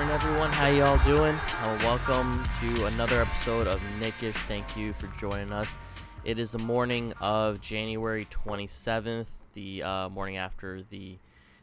morning, 0.00 0.14
everyone. 0.14 0.50
How 0.50 0.68
y'all 0.68 1.04
doing? 1.04 1.34
Uh, 1.34 1.78
welcome 1.82 2.42
to 2.58 2.86
another 2.86 3.20
episode 3.20 3.66
of 3.66 3.82
Knickish. 4.00 4.34
Thank 4.48 4.74
you 4.74 4.94
for 4.94 5.08
joining 5.18 5.52
us. 5.52 5.76
It 6.24 6.38
is 6.38 6.52
the 6.52 6.58
morning 6.58 7.12
of 7.20 7.60
January 7.60 8.26
27th, 8.30 9.28
the 9.52 9.82
uh, 9.82 10.08
morning 10.08 10.38
after 10.38 10.82
the 10.82 11.18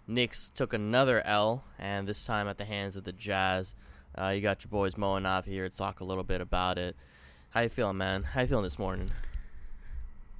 Knicks 0.05 0.49
took 0.53 0.73
another 0.73 1.25
L, 1.25 1.63
and 1.79 2.07
this 2.07 2.23
time 2.25 2.47
at 2.47 2.59
the 2.59 2.65
hands 2.65 2.95
of 2.95 3.05
the 3.05 3.11
Jazz. 3.11 3.73
Uh, 4.15 4.27
you 4.27 4.41
got 4.41 4.63
your 4.63 4.69
boys 4.69 4.97
Mo 4.97 5.15
and 5.15 5.23
Nav 5.23 5.45
here 5.45 5.67
to 5.67 5.75
talk 5.75 5.99
a 5.99 6.03
little 6.03 6.23
bit 6.23 6.39
about 6.39 6.77
it. 6.77 6.95
How 7.49 7.61
you 7.61 7.69
feeling, 7.69 7.97
man? 7.97 8.21
How 8.21 8.41
you 8.41 8.47
feeling 8.47 8.65
this 8.65 8.77
morning? 8.77 9.09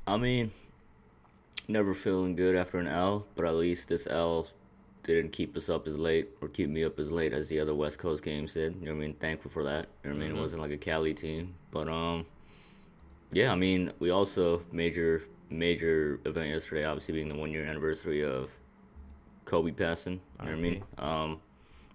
I 0.06 0.18
mean, 0.18 0.52
never 1.68 1.96
feeling 1.96 2.36
good 2.36 2.56
after 2.56 2.78
an 2.78 2.88
L, 2.88 3.26
but 3.34 3.46
at 3.48 3.56
least 3.56 3.88
this 3.88 4.06
L 4.06 4.50
didn't 5.16 5.32
keep 5.32 5.56
us 5.58 5.70
up 5.70 5.88
as 5.88 5.98
late 5.98 6.30
or 6.42 6.48
keep 6.48 6.70
me 6.70 6.84
up 6.84 7.00
as 7.00 7.12
late 7.12 7.34
as 7.34 7.48
the 7.48 7.60
other 7.60 7.74
West 7.74 7.98
Coast 8.00 8.24
games 8.24 8.54
did. 8.54 8.76
You 8.76 8.88
know 8.88 8.92
what 8.92 8.98
I 8.98 9.08
mean? 9.08 9.14
Thankful 9.16 9.50
for 9.52 9.64
that. 9.64 9.88
You 10.04 10.10
know 10.10 10.16
what 10.16 10.24
I 10.24 10.28
mean? 10.28 10.38
It 10.38 10.40
wasn't 10.40 10.62
like 10.62 10.72
a 10.72 10.78
Cali 10.78 11.14
team, 11.14 11.56
but 11.72 11.88
um, 11.88 12.26
yeah. 13.32 13.52
I 13.52 13.56
mean, 13.56 13.92
we 14.00 14.12
also 14.12 14.62
major 14.72 15.24
major 15.50 16.20
event 16.26 16.50
yesterday, 16.50 16.86
obviously 16.86 17.14
being 17.14 17.30
the 17.30 17.36
one 17.36 17.52
year 17.52 17.66
anniversary 17.66 18.24
of 18.24 18.52
Kobe 19.46 19.72
passing. 19.72 20.20
You 20.40 20.46
know 20.46 20.52
what 20.52 20.58
I 20.58 20.62
mean? 20.62 20.84
Um, 20.98 21.40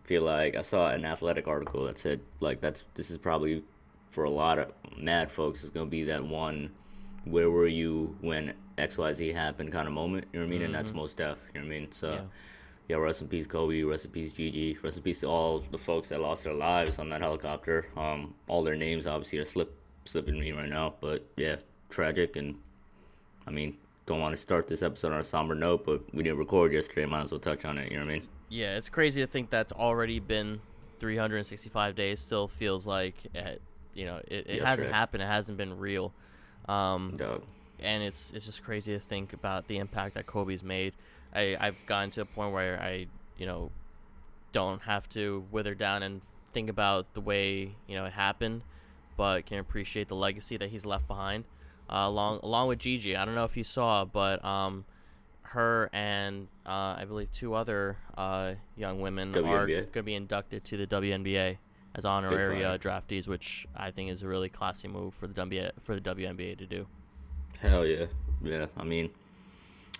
feel 0.04 0.22
like 0.22 0.56
I 0.56 0.62
saw 0.62 0.88
an 0.88 1.04
athletic 1.04 1.46
article 1.46 1.84
that 1.84 1.98
said 1.98 2.20
like 2.40 2.60
that's 2.60 2.82
this 2.94 3.10
is 3.10 3.18
probably 3.18 3.62
for 4.10 4.24
a 4.24 4.30
lot 4.30 4.58
of 4.58 4.72
mad 4.98 5.30
folks 5.30 5.62
is 5.62 5.70
gonna 5.70 5.86
be 5.86 6.04
that 6.04 6.24
one 6.24 6.70
where 7.24 7.50
were 7.50 7.68
you 7.68 8.16
when 8.20 8.52
XYZ 8.78 9.32
happened 9.32 9.70
kind 9.70 9.86
of 9.86 9.94
moment, 9.94 10.26
you 10.32 10.40
know 10.40 10.46
what 10.46 10.48
I 10.48 10.58
mean? 10.58 10.62
And 10.62 10.74
that's 10.74 10.92
most 10.92 11.18
def, 11.18 11.38
you 11.54 11.60
know 11.60 11.66
what 11.66 11.74
I 11.74 11.78
mean? 11.78 11.92
So 11.92 12.12
Yeah. 12.12 12.20
Yeah. 12.98 13.04
rest 13.04 13.22
in 13.22 13.28
peace 13.28 13.46
Kobe, 13.46 13.82
rest 13.82 14.04
in 14.06 14.10
peace 14.10 14.32
Gigi, 14.32 14.76
rest 14.82 14.96
in 14.96 15.02
peace 15.02 15.20
to 15.20 15.26
all 15.26 15.64
the 15.70 15.78
folks 15.78 16.08
that 16.10 16.20
lost 16.20 16.44
their 16.44 16.54
lives 16.54 16.98
on 16.98 17.08
that 17.10 17.20
helicopter. 17.20 17.86
Um 17.96 18.34
all 18.48 18.62
their 18.62 18.76
names 18.76 19.06
obviously 19.06 19.38
are 19.38 19.44
slip 19.44 19.76
slipping 20.04 20.38
me 20.38 20.52
right 20.52 20.68
now, 20.68 20.94
but 21.00 21.24
yeah, 21.36 21.56
tragic 21.88 22.36
and 22.36 22.56
I 23.46 23.50
mean, 23.50 23.76
don't 24.06 24.20
want 24.20 24.34
to 24.34 24.40
start 24.40 24.68
this 24.68 24.82
episode 24.82 25.12
on 25.12 25.20
a 25.20 25.24
somber 25.24 25.54
note, 25.54 25.84
but 25.84 26.02
we 26.14 26.22
didn't 26.22 26.38
record 26.38 26.72
yesterday, 26.72 27.06
might 27.06 27.22
as 27.22 27.30
well 27.30 27.40
touch 27.40 27.64
on 27.64 27.78
it, 27.78 27.90
you 27.90 27.98
know 27.98 28.04
what 28.04 28.10
I 28.10 28.14
mean? 28.14 28.28
Yeah, 28.48 28.76
it's 28.76 28.88
crazy 28.88 29.20
to 29.20 29.26
think 29.26 29.50
that's 29.50 29.72
already 29.72 30.20
been 30.20 30.60
365 31.00 31.94
days. 31.94 32.20
Still 32.20 32.48
feels 32.48 32.86
like, 32.86 33.14
it, 33.34 33.62
you 33.94 34.04
know, 34.04 34.20
it, 34.28 34.46
it 34.46 34.62
hasn't 34.62 34.92
happened. 34.92 35.22
It 35.22 35.26
hasn't 35.26 35.56
been 35.56 35.78
real. 35.78 36.12
Um, 36.68 37.14
Dog. 37.16 37.42
and 37.80 38.02
it's 38.02 38.30
it's 38.32 38.46
just 38.46 38.62
crazy 38.62 38.92
to 38.92 39.00
think 39.00 39.32
about 39.32 39.66
the 39.66 39.78
impact 39.78 40.14
that 40.14 40.26
Kobe's 40.26 40.62
made. 40.62 40.94
I 41.34 41.56
I've 41.60 41.86
gotten 41.86 42.10
to 42.12 42.22
a 42.22 42.24
point 42.24 42.52
where 42.52 42.80
I 42.80 43.06
you 43.36 43.46
know 43.46 43.70
don't 44.52 44.82
have 44.82 45.08
to 45.10 45.44
wither 45.50 45.74
down 45.74 46.02
and 46.02 46.20
think 46.52 46.68
about 46.68 47.14
the 47.14 47.20
way 47.20 47.74
you 47.86 47.94
know 47.94 48.04
it 48.04 48.12
happened, 48.12 48.62
but 49.16 49.46
can 49.46 49.58
appreciate 49.58 50.08
the 50.08 50.16
legacy 50.16 50.56
that 50.56 50.70
he's 50.70 50.84
left 50.84 51.06
behind. 51.08 51.44
Uh, 51.88 52.04
along 52.06 52.40
along 52.42 52.68
with 52.68 52.78
Gigi, 52.78 53.16
I 53.16 53.24
don't 53.24 53.34
know 53.34 53.44
if 53.44 53.56
you 53.56 53.64
saw, 53.64 54.04
but 54.04 54.44
um, 54.44 54.84
her 55.42 55.90
and 55.92 56.48
uh, 56.64 56.96
I 56.98 57.04
believe 57.06 57.30
two 57.30 57.54
other 57.54 57.96
uh, 58.16 58.54
young 58.76 59.00
women 59.00 59.36
are 59.36 59.66
going 59.66 59.86
to 59.92 60.02
be 60.02 60.14
inducted 60.14 60.64
to 60.64 60.76
the 60.76 60.86
WNBA 60.86 61.58
as 61.94 62.04
honorary 62.04 62.64
uh, 62.64 62.78
draftees, 62.78 63.28
which 63.28 63.66
I 63.76 63.90
think 63.90 64.10
is 64.10 64.22
a 64.22 64.28
really 64.28 64.48
classy 64.48 64.88
move 64.88 65.14
for 65.14 65.26
the 65.26 65.34
WNBA 65.34 65.72
for 65.82 65.98
the 65.98 66.00
WNBA 66.00 66.58
to 66.58 66.66
do. 66.66 66.86
Hell 67.58 67.86
yeah, 67.86 68.06
yeah. 68.42 68.66
I 68.76 68.84
mean, 68.84 69.10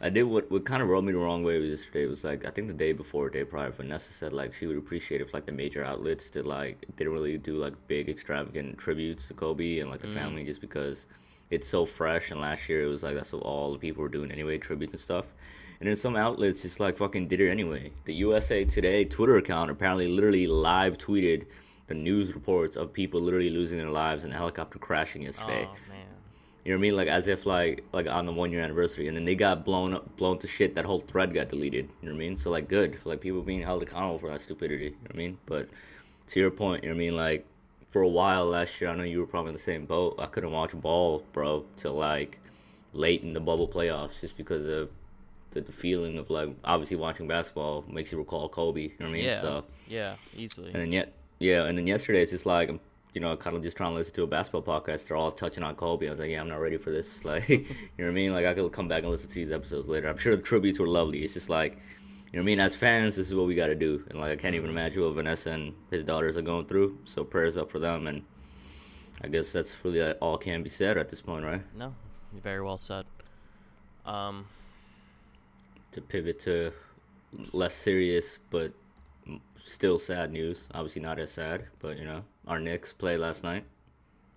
I 0.00 0.08
did 0.08 0.24
what 0.24 0.50
what 0.50 0.64
kind 0.64 0.82
of 0.82 0.88
rubbed 0.88 1.06
me 1.06 1.12
the 1.12 1.18
wrong 1.18 1.44
way 1.44 1.58
was 1.58 1.68
yesterday. 1.68 2.06
Was 2.06 2.24
like 2.24 2.44
I 2.44 2.50
think 2.50 2.66
the 2.66 2.74
day 2.74 2.92
before, 2.92 3.30
day 3.30 3.44
prior, 3.44 3.70
Vanessa 3.70 4.12
said 4.12 4.32
like 4.32 4.54
she 4.54 4.66
would 4.66 4.76
appreciate 4.76 5.20
if 5.20 5.32
like 5.32 5.46
the 5.46 5.52
major 5.52 5.84
outlets 5.84 6.30
did 6.30 6.46
like 6.46 6.84
didn't 6.96 7.12
really 7.12 7.38
do 7.38 7.56
like 7.56 7.74
big 7.86 8.08
extravagant 8.08 8.78
tributes 8.78 9.28
to 9.28 9.34
Kobe 9.34 9.78
and 9.78 9.90
like 9.90 10.00
the 10.00 10.08
mm. 10.08 10.14
family 10.14 10.44
just 10.44 10.60
because 10.60 11.06
it's 11.50 11.68
so 11.68 11.84
fresh. 11.84 12.30
And 12.30 12.40
last 12.40 12.68
year 12.68 12.82
it 12.82 12.88
was 12.88 13.02
like 13.02 13.14
that's 13.14 13.32
what 13.32 13.42
all 13.42 13.72
the 13.72 13.78
people 13.78 14.02
were 14.02 14.08
doing 14.08 14.32
anyway, 14.32 14.58
tributes 14.58 14.94
and 14.94 15.00
stuff. 15.00 15.26
And 15.78 15.88
then 15.88 15.96
some 15.96 16.16
outlets 16.16 16.62
just 16.62 16.80
like 16.80 16.96
fucking 16.96 17.28
did 17.28 17.40
it 17.40 17.50
anyway. 17.50 17.92
The 18.04 18.14
USA 18.14 18.64
Today 18.64 19.04
Twitter 19.04 19.36
account 19.36 19.70
apparently 19.70 20.08
literally 20.08 20.46
live 20.46 20.98
tweeted 20.98 21.46
the 21.86 21.94
news 21.94 22.34
reports 22.34 22.76
of 22.76 22.92
people 22.92 23.20
literally 23.20 23.50
losing 23.50 23.78
their 23.78 23.90
lives 23.90 24.24
in 24.24 24.32
a 24.32 24.36
helicopter 24.36 24.78
crashing 24.78 25.22
yesterday. 25.22 25.68
Oh 25.68 25.76
man. 25.88 26.06
You 26.64 26.72
know 26.72 26.76
what 26.78 26.80
I 26.80 26.82
mean? 26.82 26.96
Like 26.96 27.08
as 27.08 27.26
if 27.28 27.44
like 27.44 27.84
like 27.92 28.06
on 28.06 28.24
the 28.26 28.32
one 28.32 28.52
year 28.52 28.62
anniversary, 28.62 29.08
and 29.08 29.16
then 29.16 29.24
they 29.24 29.34
got 29.34 29.64
blown 29.64 29.94
up, 29.94 30.16
blown 30.16 30.38
to 30.38 30.46
shit. 30.46 30.74
That 30.76 30.84
whole 30.84 31.00
thread 31.00 31.34
got 31.34 31.48
deleted. 31.48 31.88
You 32.00 32.08
know 32.08 32.14
what 32.14 32.22
I 32.22 32.28
mean? 32.28 32.36
So 32.36 32.50
like 32.50 32.68
good 32.68 32.98
for 33.00 33.08
like 33.08 33.20
people 33.20 33.42
being 33.42 33.62
held 33.62 33.82
accountable 33.82 34.18
for 34.18 34.30
that 34.30 34.40
stupidity. 34.40 34.84
You 34.84 34.90
know 34.90 34.96
what 35.02 35.14
I 35.14 35.18
mean? 35.18 35.38
But 35.46 35.68
to 36.28 36.40
your 36.40 36.50
point, 36.52 36.84
you 36.84 36.90
know 36.90 36.94
what 36.94 37.02
I 37.02 37.04
mean? 37.04 37.16
Like 37.16 37.46
for 37.90 38.02
a 38.02 38.08
while 38.08 38.46
last 38.46 38.80
year, 38.80 38.90
I 38.90 38.96
know 38.96 39.02
you 39.02 39.18
were 39.20 39.26
probably 39.26 39.50
in 39.50 39.54
the 39.54 39.60
same 39.62 39.86
boat. 39.86 40.14
I 40.18 40.26
couldn't 40.26 40.52
watch 40.52 40.72
ball, 40.80 41.24
bro, 41.32 41.64
till 41.76 41.94
like 41.94 42.38
late 42.92 43.22
in 43.22 43.32
the 43.32 43.40
bubble 43.40 43.66
playoffs, 43.68 44.20
just 44.20 44.36
because 44.36 44.66
of 44.68 44.88
the, 45.50 45.60
the 45.62 45.72
feeling 45.72 46.16
of 46.18 46.30
like 46.30 46.48
obviously 46.64 46.96
watching 46.96 47.26
basketball 47.26 47.84
makes 47.90 48.12
you 48.12 48.18
recall 48.18 48.48
Kobe. 48.48 48.82
You 48.82 48.88
know 49.00 49.06
what 49.06 49.08
I 49.08 49.12
mean? 49.12 49.24
Yeah. 49.24 49.40
So 49.40 49.64
Yeah, 49.88 50.14
easily. 50.36 50.68
and 50.72 50.80
then 50.82 50.92
yet, 50.92 51.12
yeah, 51.40 51.64
and 51.64 51.76
then 51.76 51.86
yesterday 51.88 52.22
it's 52.22 52.30
just 52.30 52.46
like 52.46 52.68
I'm, 52.68 52.80
you 53.14 53.20
know, 53.20 53.36
kind 53.36 53.56
of 53.56 53.62
just 53.62 53.76
trying 53.76 53.92
to 53.92 53.96
listen 53.96 54.14
to 54.14 54.22
a 54.22 54.26
basketball 54.26 54.62
podcast. 54.62 55.06
They're 55.08 55.16
all 55.16 55.30
touching 55.32 55.62
on 55.62 55.74
Kobe. 55.74 56.06
I 56.06 56.10
was 56.10 56.18
like, 56.18 56.30
yeah, 56.30 56.40
I'm 56.40 56.48
not 56.48 56.60
ready 56.60 56.78
for 56.78 56.90
this. 56.90 57.24
Like, 57.32 57.48
you 57.48 57.58
know 57.98 58.04
what 58.04 58.08
I 58.08 58.10
mean? 58.12 58.32
Like, 58.32 58.46
I 58.46 58.54
could 58.54 58.72
come 58.72 58.88
back 58.88 59.02
and 59.02 59.12
listen 59.12 59.28
to 59.28 59.34
these 59.34 59.52
episodes 59.52 59.86
later. 59.88 60.08
I'm 60.08 60.16
sure 60.16 60.34
the 60.36 60.42
tributes 60.42 60.78
were 60.78 60.86
lovely. 60.86 61.22
It's 61.24 61.34
just 61.34 61.48
like, 61.48 61.72
you 61.72 62.38
know 62.38 62.42
what 62.42 62.42
I 62.42 62.44
mean? 62.44 62.60
As 62.60 62.74
fans, 62.74 63.16
this 63.16 63.28
is 63.28 63.34
what 63.34 63.46
we 63.46 63.54
got 63.54 63.66
to 63.66 63.74
do. 63.74 64.02
And 64.08 64.18
like, 64.18 64.32
I 64.32 64.36
can't 64.36 64.54
even 64.54 64.70
imagine 64.70 65.02
what 65.02 65.14
Vanessa 65.14 65.50
and 65.50 65.74
his 65.90 66.04
daughters 66.04 66.36
are 66.36 66.42
going 66.42 66.66
through. 66.66 66.98
So 67.04 67.24
prayers 67.24 67.56
up 67.56 67.70
for 67.70 67.78
them. 67.78 68.06
And 68.06 68.22
I 69.22 69.28
guess 69.28 69.52
that's 69.52 69.84
really 69.84 70.12
all 70.14 70.38
can 70.38 70.62
be 70.62 70.70
said 70.70 70.96
at 70.96 71.10
this 71.10 71.20
point, 71.20 71.44
right? 71.44 71.62
No, 71.76 71.94
very 72.32 72.62
well 72.62 72.78
said. 72.78 73.04
Um, 74.06 74.46
To 75.92 76.00
pivot 76.00 76.40
to 76.40 76.72
less 77.52 77.74
serious 77.74 78.38
but 78.50 78.72
still 79.62 79.98
sad 79.98 80.32
news. 80.32 80.66
Obviously 80.74 81.02
not 81.02 81.18
as 81.18 81.30
sad, 81.30 81.66
but 81.80 81.98
you 81.98 82.04
know, 82.04 82.24
our 82.46 82.60
Knicks 82.60 82.92
play 82.92 83.16
last 83.16 83.44
night. 83.44 83.64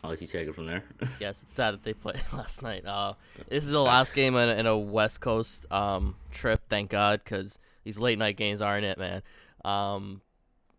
I'll 0.03 0.11
let 0.11 0.21
you 0.21 0.27
take 0.27 0.47
it 0.47 0.53
from 0.53 0.67
there. 0.67 0.83
yes, 1.19 1.41
it's 1.41 1.55
sad 1.55 1.73
that 1.73 1.83
they 1.83 1.93
played 1.93 2.21
last 2.33 2.61
night. 2.61 2.85
Uh, 2.85 3.13
this 3.49 3.65
is 3.65 3.71
the 3.71 3.81
last 3.81 4.13
game 4.13 4.35
in, 4.35 4.49
in 4.49 4.67
a 4.67 4.77
West 4.77 5.19
Coast 5.21 5.65
um 5.71 6.15
trip. 6.31 6.61
Thank 6.69 6.91
God, 6.91 7.21
because 7.23 7.59
these 7.83 7.97
late 7.97 8.19
night 8.19 8.37
games 8.37 8.61
aren't 8.61 8.85
it, 8.85 8.97
man. 8.97 9.23
Um, 9.63 10.21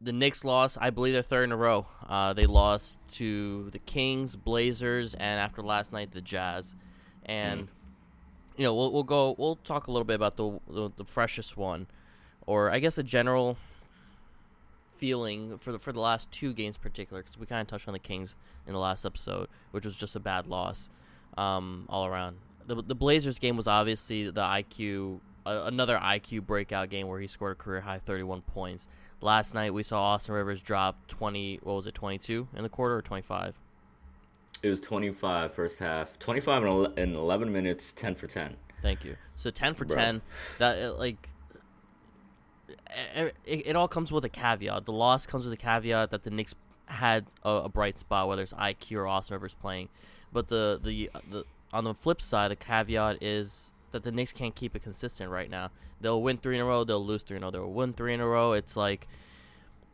the 0.00 0.12
Knicks 0.12 0.44
lost, 0.44 0.78
I 0.81 0.91
believe, 0.91 1.14
their 1.14 1.22
third 1.22 1.44
in 1.44 1.53
a 1.53 1.56
row. 1.56 1.87
Uh, 2.06 2.34
they 2.34 2.47
lost 2.47 3.00
to 3.14 3.70
the 3.70 3.78
Kings, 3.78 4.37
Blazers, 4.37 5.14
and 5.14 5.41
after 5.41 5.62
last 5.62 5.93
night, 5.93 6.12
the 6.12 6.20
Jazz. 6.20 6.76
And 7.25 7.69
you 8.56 8.64
know, 8.64 8.75
we'll 8.75 8.93
we'll 8.93 9.03
go. 9.03 9.34
We'll 9.38 9.56
talk 9.56 9.88
a 9.88 9.91
little 9.91 10.04
bit 10.04 10.14
about 10.14 10.37
the 10.37 10.60
the, 10.69 10.91
the 10.97 11.04
freshest 11.04 11.56
one, 11.56 11.88
or 12.47 12.70
I 12.70 12.78
guess 12.78 12.98
a 12.98 13.03
general 13.03 13.56
feeling 14.96 15.58
for 15.58 15.72
the 15.72 15.78
for 15.78 15.92
the 15.92 16.00
last 16.00 16.30
two 16.30 16.52
games, 16.52 16.76
in 16.76 16.82
particular, 16.82 17.22
because 17.22 17.38
we 17.38 17.46
kind 17.46 17.60
of 17.60 17.66
touched 17.66 17.88
on 17.88 17.92
the 17.92 17.98
Kings 17.98 18.34
in 18.66 18.72
the 18.72 18.78
last 18.78 19.04
episode, 19.04 19.48
which 19.70 19.84
was 19.84 19.96
just 19.96 20.16
a 20.16 20.20
bad 20.20 20.46
loss, 20.46 20.90
um, 21.37 21.87
all 21.88 22.06
around. 22.06 22.37
The 22.66 22.82
the 22.82 22.94
Blazers 22.94 23.38
game 23.38 23.56
was 23.56 23.66
obviously 23.66 24.31
the 24.31 24.40
IQ, 24.40 25.20
uh, 25.44 25.62
another 25.64 25.98
IQ 25.98 26.46
breakout 26.46 26.90
game 26.90 27.08
where 27.08 27.20
he 27.20 27.26
scored 27.26 27.52
a 27.52 27.54
career 27.54 27.81
high 27.81 27.98
31 27.98 28.43
points. 28.43 28.88
Last 29.20 29.54
night 29.54 29.72
we 29.72 29.82
saw 29.82 30.02
Austin 30.02 30.34
Rivers 30.34 30.62
drop 30.62 31.06
20. 31.08 31.60
What 31.62 31.75
was 31.75 31.87
it, 31.87 31.94
22 31.94 32.49
in 32.54 32.62
the 32.62 32.69
quarter 32.69 32.96
or 32.96 33.02
25? 33.02 33.58
It 34.62 34.70
was 34.70 34.81
25 34.81 35.52
first 35.52 35.78
half, 35.78 36.19
25 36.19 36.62
in 36.96 36.99
in 36.99 37.14
11 37.14 37.52
minutes, 37.52 37.92
10 37.92 38.14
for 38.14 38.26
10. 38.26 38.56
Thank 38.82 39.04
you. 39.04 39.16
So 39.37 39.50
10 39.50 39.75
for 39.75 39.84
Bro. 39.84 39.96
10. 39.96 40.22
That 40.58 40.82
uh, 40.82 40.94
like 40.94 41.28
it, 43.15 43.35
it, 43.44 43.77
all 43.77 43.88
comes 43.88 44.12
with 44.12 44.25
a 44.25 44.29
caveat. 44.29 44.85
The 44.85 44.93
loss 44.93 45.27
comes 45.27 45.44
with 45.44 45.53
a 45.53 45.56
caveat 45.56 46.11
that 46.11 46.23
the 46.23 46.31
Knicks 46.31 46.55
had 46.87 47.27
a, 47.43 47.50
a 47.50 47.69
bright 47.69 47.99
spot, 47.99 48.29
whether 48.29 48.43
it's 48.43 48.53
IQ 48.53 48.97
or 48.99 49.06
Austin 49.06 49.35
Rivers 49.35 49.55
playing. 49.55 49.88
But 50.33 50.49
the, 50.49 50.81
the 50.83 51.11
the 51.31 51.44
on 51.73 51.85
the 51.85 51.94
flip 51.94 52.21
side, 52.23 52.50
the 52.50 52.56
caveat 52.56 53.23
is 53.23 53.73
that 53.93 54.03
the 54.03 54.12
Knicks 54.12 54.33
can't 54.33 54.55
keep 54.55 54.77
it 54.77 54.83
consistent 54.83 55.31
right 55.31 55.50
now. 55.50 55.71
They'll 56.00 56.23
win 56.23 56.38
three 56.38 56.56
in 56.56 56.61
a 56.61 56.65
row, 56.65 56.85
they'll 56.85 57.05
lose 57.05 57.23
three 57.23 57.37
in 57.37 57.43
a 57.43 57.47
row. 57.47 57.50
They'll 57.50 57.73
win 57.73 57.93
three 57.93 58.15
in 58.15 58.21
a 58.21 58.27
row. 58.27 58.53
It's 58.53 58.77
like 58.77 59.09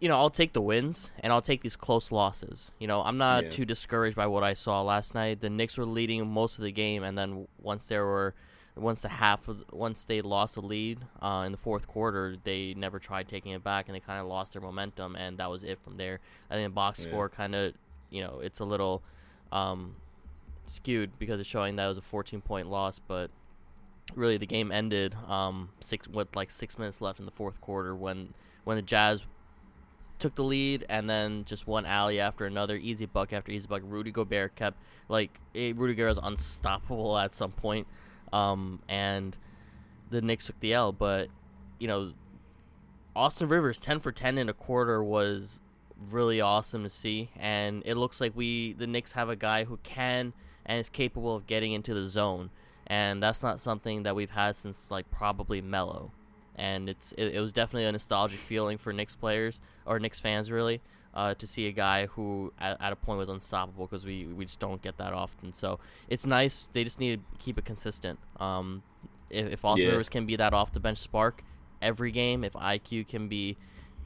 you 0.03 0.09
know, 0.09 0.17
I'll 0.17 0.31
take 0.31 0.53
the 0.53 0.61
wins 0.61 1.13
and 1.21 1.33
I'll 1.33 1.41
take 1.41 1.61
these 1.61 1.77
close 1.77 2.11
losses. 2.11 2.73
You 2.81 2.89
know, 2.89 3.03
I'm 3.03 3.19
not 3.19 3.45
Yeah. 3.45 3.51
too 3.51 3.65
discouraged 3.65 4.17
by 4.17 4.27
what 4.27 4.43
I 4.43 4.53
saw 4.53 4.83
last 4.83 5.15
night. 5.15 5.41
The 5.41 5.49
Knicks 5.49 5.79
were 5.79 5.87
leading 5.87 6.29
most 6.29 6.59
of 6.59 6.65
the 6.65 6.73
game, 6.73 7.05
and 7.05 7.17
then 7.17 7.47
once 7.61 7.87
there 7.87 8.05
were, 8.05 8.35
once 8.77 9.03
the 9.03 9.09
half 9.09 9.49
of, 9.49 9.65
once 9.71 10.05
they 10.05 10.23
lost 10.23 10.55
the 10.55 10.63
lead 10.63 10.99
uh, 11.21 11.43
in 11.47 11.53
the 11.53 11.59
fourth 11.59 11.87
quarter, 11.87 12.37
they 12.45 12.75
never 12.75 12.99
tried 12.99 13.29
taking 13.29 13.53
it 13.53 13.63
back, 13.63 13.87
and 13.89 13.95
they 13.95 14.01
kind 14.01 14.21
of 14.21 14.27
lost 14.27 14.53
their 14.55 14.63
momentum, 14.63 15.15
and 15.17 15.39
that 15.39 15.51
was 15.51 15.63
it 15.63 15.79
from 15.83 15.97
there. 15.99 16.21
I 16.51 16.55
think 16.55 16.67
the 16.71 16.75
box 16.75 17.01
Yeah. 17.01 17.07
score 17.11 17.29
kind 17.29 17.55
of, 17.55 17.75
you 18.11 18.23
know, 18.23 18.41
it's 18.43 18.61
a 18.61 18.65
little 18.65 19.03
um, 19.53 19.97
skewed 20.67 21.19
because 21.19 21.39
it's 21.41 21.49
showing 21.49 21.77
that 21.77 21.85
it 21.85 21.89
was 21.89 21.99
a 21.99 22.03
14 22.03 22.41
point 22.41 22.69
loss, 22.71 22.99
but 22.99 23.31
really 24.15 24.37
the 24.39 24.47
game 24.47 24.73
ended 24.73 25.15
um, 25.29 25.69
six 25.81 26.09
with 26.09 26.35
like 26.35 26.51
six 26.51 26.79
minutes 26.79 27.01
left 27.01 27.19
in 27.21 27.25
the 27.27 27.31
fourth 27.31 27.61
quarter 27.61 27.95
when 27.95 28.35
when 28.65 28.77
the 28.77 28.83
Jazz 28.83 29.25
took 30.19 30.35
the 30.37 30.43
lead 30.45 30.85
and 30.89 31.09
then 31.11 31.45
just 31.45 31.67
one 31.67 31.85
alley 31.85 32.21
after 32.21 32.47
another, 32.47 32.77
easy 32.77 33.07
buck 33.07 33.33
after 33.33 33.51
easy 33.53 33.67
buck. 33.67 33.83
Rudy 33.85 34.11
Gobert 34.13 34.55
kept 34.55 34.77
like 35.09 35.39
Rudy 35.55 35.95
Gobert 35.95 36.09
was 36.17 36.21
unstoppable 36.23 37.19
at 37.19 37.35
some 37.35 37.51
point, 37.53 37.87
um, 38.33 38.81
and 38.89 39.37
the 40.11 40.23
Knicks 40.23 40.47
took 40.47 40.61
the 40.61 40.73
L. 40.73 40.93
But 40.93 41.29
you 41.79 41.89
know, 41.89 42.13
Austin 43.15 43.49
Rivers 43.49 43.79
ten 43.79 44.01
for 44.01 44.13
ten 44.13 44.39
in 44.39 44.49
a 44.49 44.55
quarter 44.55 45.03
was 45.03 45.61
really 46.11 46.41
awesome 46.41 46.83
to 46.83 46.89
see, 46.89 47.31
and 47.37 47.83
it 47.85 47.97
looks 47.97 48.21
like 48.21 48.33
we 48.35 48.73
the 48.73 48.87
Knicks 48.87 49.13
have 49.13 49.29
a 49.29 49.37
guy 49.37 49.65
who 49.65 49.79
can 49.83 50.33
and 50.65 50.81
is 50.81 50.89
capable 50.89 51.35
of 51.35 51.47
getting 51.47 51.73
into 51.73 51.95
the 51.95 52.07
zone, 52.07 52.51
and 52.87 53.23
that's 53.23 53.43
not 53.43 53.61
something 53.61 54.05
that 54.05 54.17
we've 54.17 54.31
had 54.31 54.57
since 54.57 54.87
like 54.91 55.11
probably 55.11 55.61
Melo, 55.61 56.13
and 56.57 56.89
it's 56.89 57.13
it, 57.13 57.35
it 57.35 57.41
was 57.41 57.53
definitely 57.53 57.87
a 57.87 57.93
nostalgic 57.93 58.39
feeling 58.39 58.79
for 58.79 58.93
Knicks 58.93 59.17
players 59.17 59.61
or 59.87 59.99
Knicks 59.99 60.21
fans 60.21 60.51
really. 60.51 60.81
Uh, 61.15 61.35
to 61.35 61.47
see 61.47 61.67
a 61.67 61.73
guy 61.73 62.07
who 62.07 62.51
at, 62.59 62.81
at 62.81 62.91
a 62.91 62.97
point 62.97 63.19
was 63.19 63.29
unstoppable 63.29 63.87
because 63.87 64.07
we, 64.07 64.25
we 64.25 64.47
just 64.47 64.59
don't 64.59 64.81
get 64.81 64.97
that 64.97 65.13
often. 65.13 65.53
So 65.53 65.79
it's 66.09 66.25
nice. 66.25 66.69
They 66.73 66.85
just 66.85 66.99
need 66.99 67.21
to 67.21 67.39
keep 67.39 67.59
it 67.59 67.67
consistent. 67.67 68.19
Um, 68.41 68.83
if, 69.29 69.53
if 69.53 69.65
Austin 69.65 69.87
Yeah. 69.87 69.93
Rivers 69.93 70.09
can 70.09 70.25
be 70.25 70.37
that 70.37 70.55
off 70.55 70.73
the 70.73 70.81
bench 70.81 70.97
spark 70.97 71.45
every 71.83 72.13
game, 72.13 72.45
if 72.45 72.53
IQ 72.53 73.09
can 73.09 73.29
be, 73.29 73.59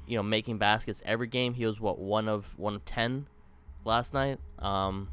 you 0.06 0.16
know, 0.16 0.22
making 0.22 0.58
baskets 0.58 1.02
every 1.04 1.26
game, 1.26 1.54
he 1.54 1.66
was 1.66 1.80
what 1.80 1.98
one 1.98 2.28
of 2.28 2.58
one 2.58 2.74
of 2.74 2.84
ten 2.84 3.26
last 3.84 4.14
night. 4.14 4.38
Um, 4.58 5.08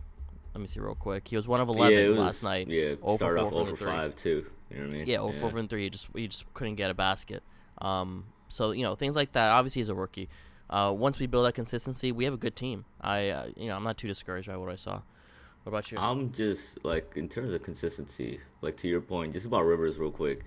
let 0.53 0.61
me 0.61 0.67
see 0.67 0.79
real 0.79 0.95
quick. 0.95 1.27
He 1.27 1.35
was 1.35 1.47
one 1.47 1.59
of 1.59 1.67
eleven 1.67 1.97
yeah, 1.97 2.09
was, 2.09 2.19
last 2.19 2.43
night. 2.43 2.67
Yeah, 2.67 2.95
0 2.95 3.15
started 3.17 3.41
off 3.41 3.53
over 3.53 3.75
five 3.75 4.15
too. 4.15 4.45
You 4.69 4.77
know 4.77 4.85
what 4.85 4.93
I 4.93 4.97
mean? 4.97 5.07
Yeah, 5.07 5.17
oh, 5.17 5.31
4 5.31 5.51
from 5.51 5.67
three. 5.67 5.83
He 5.83 5.89
just 5.89 6.07
he 6.15 6.27
just 6.27 6.51
couldn't 6.53 6.75
get 6.75 6.89
a 6.89 6.93
basket. 6.93 7.43
Um, 7.79 8.25
so 8.47 8.71
you 8.71 8.83
know 8.83 8.95
things 8.95 9.15
like 9.15 9.33
that. 9.33 9.51
Obviously, 9.51 9.81
he's 9.81 9.89
a 9.89 9.95
rookie. 9.95 10.29
Uh, 10.69 10.93
once 10.95 11.19
we 11.19 11.27
build 11.27 11.45
that 11.45 11.53
consistency, 11.53 12.11
we 12.11 12.25
have 12.25 12.33
a 12.33 12.37
good 12.37 12.55
team. 12.55 12.85
I 13.01 13.29
uh, 13.29 13.47
you 13.55 13.67
know 13.67 13.75
I'm 13.75 13.83
not 13.83 13.97
too 13.97 14.07
discouraged 14.07 14.47
by 14.47 14.57
what 14.57 14.69
I 14.69 14.75
saw. 14.75 15.01
What 15.63 15.69
about 15.69 15.91
you? 15.91 15.97
I'm 15.97 16.31
just 16.31 16.83
like 16.83 17.13
in 17.15 17.29
terms 17.29 17.53
of 17.53 17.63
consistency, 17.63 18.39
like 18.61 18.75
to 18.77 18.87
your 18.87 19.01
point, 19.01 19.33
just 19.33 19.45
about 19.45 19.61
Rivers 19.61 19.97
real 19.97 20.11
quick. 20.11 20.43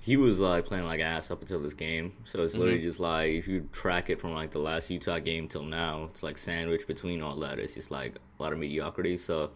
He 0.00 0.16
was 0.16 0.40
like 0.40 0.66
playing 0.66 0.84
like 0.84 1.00
ass 1.00 1.30
up 1.30 1.40
until 1.42 1.60
this 1.60 1.74
game, 1.74 2.12
so 2.24 2.42
it's 2.42 2.54
literally 2.56 2.82
just 2.82 2.98
like 2.98 3.30
if 3.30 3.46
you 3.46 3.68
track 3.72 4.10
it 4.10 4.20
from 4.20 4.32
like 4.34 4.50
the 4.50 4.58
last 4.58 4.90
Utah 4.90 5.18
game 5.18 5.48
till 5.48 5.62
now, 5.62 6.08
it's 6.10 6.22
like 6.22 6.38
sandwiched 6.38 6.88
between 6.88 7.22
all 7.22 7.36
that. 7.36 7.58
It's 7.58 7.74
just 7.74 7.90
like 7.90 8.16
a 8.38 8.42
lot 8.42 8.52
of 8.52 8.58
mediocrity. 8.58 9.16
So 9.16 9.50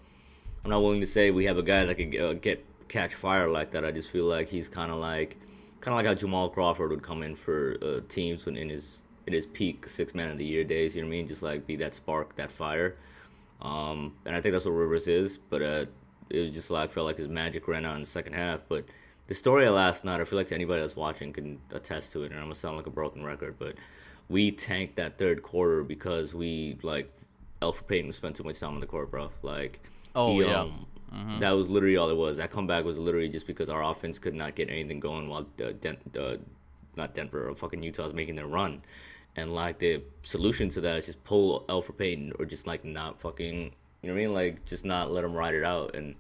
I'm 0.64 0.70
not 0.70 0.82
willing 0.82 1.00
to 1.00 1.06
say 1.06 1.30
we 1.32 1.44
have 1.46 1.58
a 1.58 1.62
guy 1.62 1.84
that 1.84 1.94
could 1.96 2.16
uh, 2.16 2.32
get 2.34 2.64
catch 2.88 3.14
fire 3.14 3.48
like 3.48 3.72
that. 3.72 3.84
I 3.84 3.90
just 3.90 4.10
feel 4.10 4.24
like 4.24 4.48
he's 4.48 4.68
kind 4.68 4.90
of 4.90 4.98
like 4.98 5.36
kind 5.80 5.92
of 5.92 5.96
like 5.96 6.06
how 6.06 6.14
Jamal 6.14 6.48
Crawford 6.48 6.90
would 6.90 7.02
come 7.02 7.22
in 7.22 7.36
for 7.36 7.76
uh, 7.82 8.00
teams 8.08 8.46
when 8.46 8.56
in 8.56 8.68
his 8.68 9.02
in 9.26 9.32
his 9.32 9.46
peak 9.46 9.88
six 9.88 10.14
man 10.14 10.31
of 10.31 10.38
the 10.38 10.44
year 10.44 10.64
days. 10.64 10.94
You 10.94 11.02
know 11.02 11.08
what 11.08 11.14
I 11.14 11.17
mean? 11.19 11.28
Just 11.28 11.43
like 11.43 11.67
be 11.67 11.76
that 11.76 11.94
spark, 11.94 12.37
that 12.37 12.50
fire. 12.52 12.96
Um, 13.61 14.14
and 14.25 14.34
I 14.37 14.40
think 14.40 14.52
that's 14.52 14.64
what 14.64 14.73
Rivers 14.73 15.08
is. 15.08 15.38
But 15.38 15.62
uh, 15.62 15.84
it 16.31 16.50
just 16.50 16.70
like 16.70 16.90
felt 16.90 17.06
like 17.06 17.19
his 17.19 17.28
magic 17.28 17.69
ran 17.69 17.84
out 17.84 17.94
in 17.96 18.02
the 18.02 18.06
second 18.06 18.34
half. 18.34 18.61
But 18.69 18.84
the 19.28 19.34
story 19.34 19.67
of 19.67 19.75
last 19.75 20.05
night, 20.05 20.20
I 20.20 20.25
feel 20.25 20.38
like 20.38 20.52
anybody 20.52 20.81
that's 20.81 20.96
watching 20.96 21.32
can 21.32 21.58
attest 21.73 22.12
to 22.12 22.23
it. 22.23 22.26
And 22.31 22.37
I'm 22.37 22.44
gonna 22.46 22.55
sound 22.55 22.76
like 22.76 22.87
a 22.87 22.90
broken 22.90 23.25
record, 23.25 23.56
but 23.58 23.75
we 24.28 24.50
tanked 24.52 24.96
that 24.96 25.19
third 25.19 25.43
quarter 25.43 25.82
because 25.84 26.34
we 26.34 26.78
like 26.82 27.12
Elfrid 27.62 27.87
Payton 27.87 28.12
spent 28.12 28.37
too 28.37 28.44
much 28.44 28.61
time 28.61 28.75
on 28.75 28.81
the 28.81 28.87
court, 28.87 29.11
bro. 29.11 29.31
Like, 29.43 29.81
Oh, 30.14 30.38
he, 30.40 30.46
yeah. 30.46 30.61
um, 30.61 30.87
that 31.40 31.52
was 31.52 31.69
literally 31.70 31.96
all 31.96 32.11
it 32.11 32.17
was. 32.17 32.37
That 32.37 32.50
comeback 32.50 32.84
was 32.84 32.99
literally 32.99 33.28
just 33.28 33.46
because 33.46 33.69
our 33.69 33.82
offense 33.82 34.19
could 34.19 34.34
not 34.34 34.55
get 34.55 34.69
anything 34.69 35.00
going 35.00 35.28
while 35.28 35.46
uh, 35.64 35.73
Den- 35.81 35.96
uh, 36.19 36.37
not 36.96 37.14
Denver 37.14 37.49
or 37.49 37.55
fucking 37.55 37.82
Utah's 37.82 38.12
making 38.12 38.34
their 38.37 38.46
run. 38.46 38.82
And 39.36 39.54
like 39.54 39.78
the 39.78 40.02
solution 40.22 40.70
to 40.70 40.80
that 40.80 40.96
is 40.96 41.06
just 41.06 41.22
pull 41.24 41.64
Elfrid 41.68 41.98
Payton 41.98 42.32
or 42.38 42.46
just 42.46 42.66
like 42.66 42.84
not 42.84 43.20
fucking, 43.20 43.72
you 44.02 44.08
know 44.08 44.14
what 44.14 44.20
I 44.20 44.24
mean? 44.24 44.32
Like 44.34 44.64
just 44.64 44.84
not 44.84 45.12
let 45.12 45.24
him 45.24 45.34
ride 45.34 45.54
it 45.54 45.62
out. 45.62 45.94
And 45.94 46.14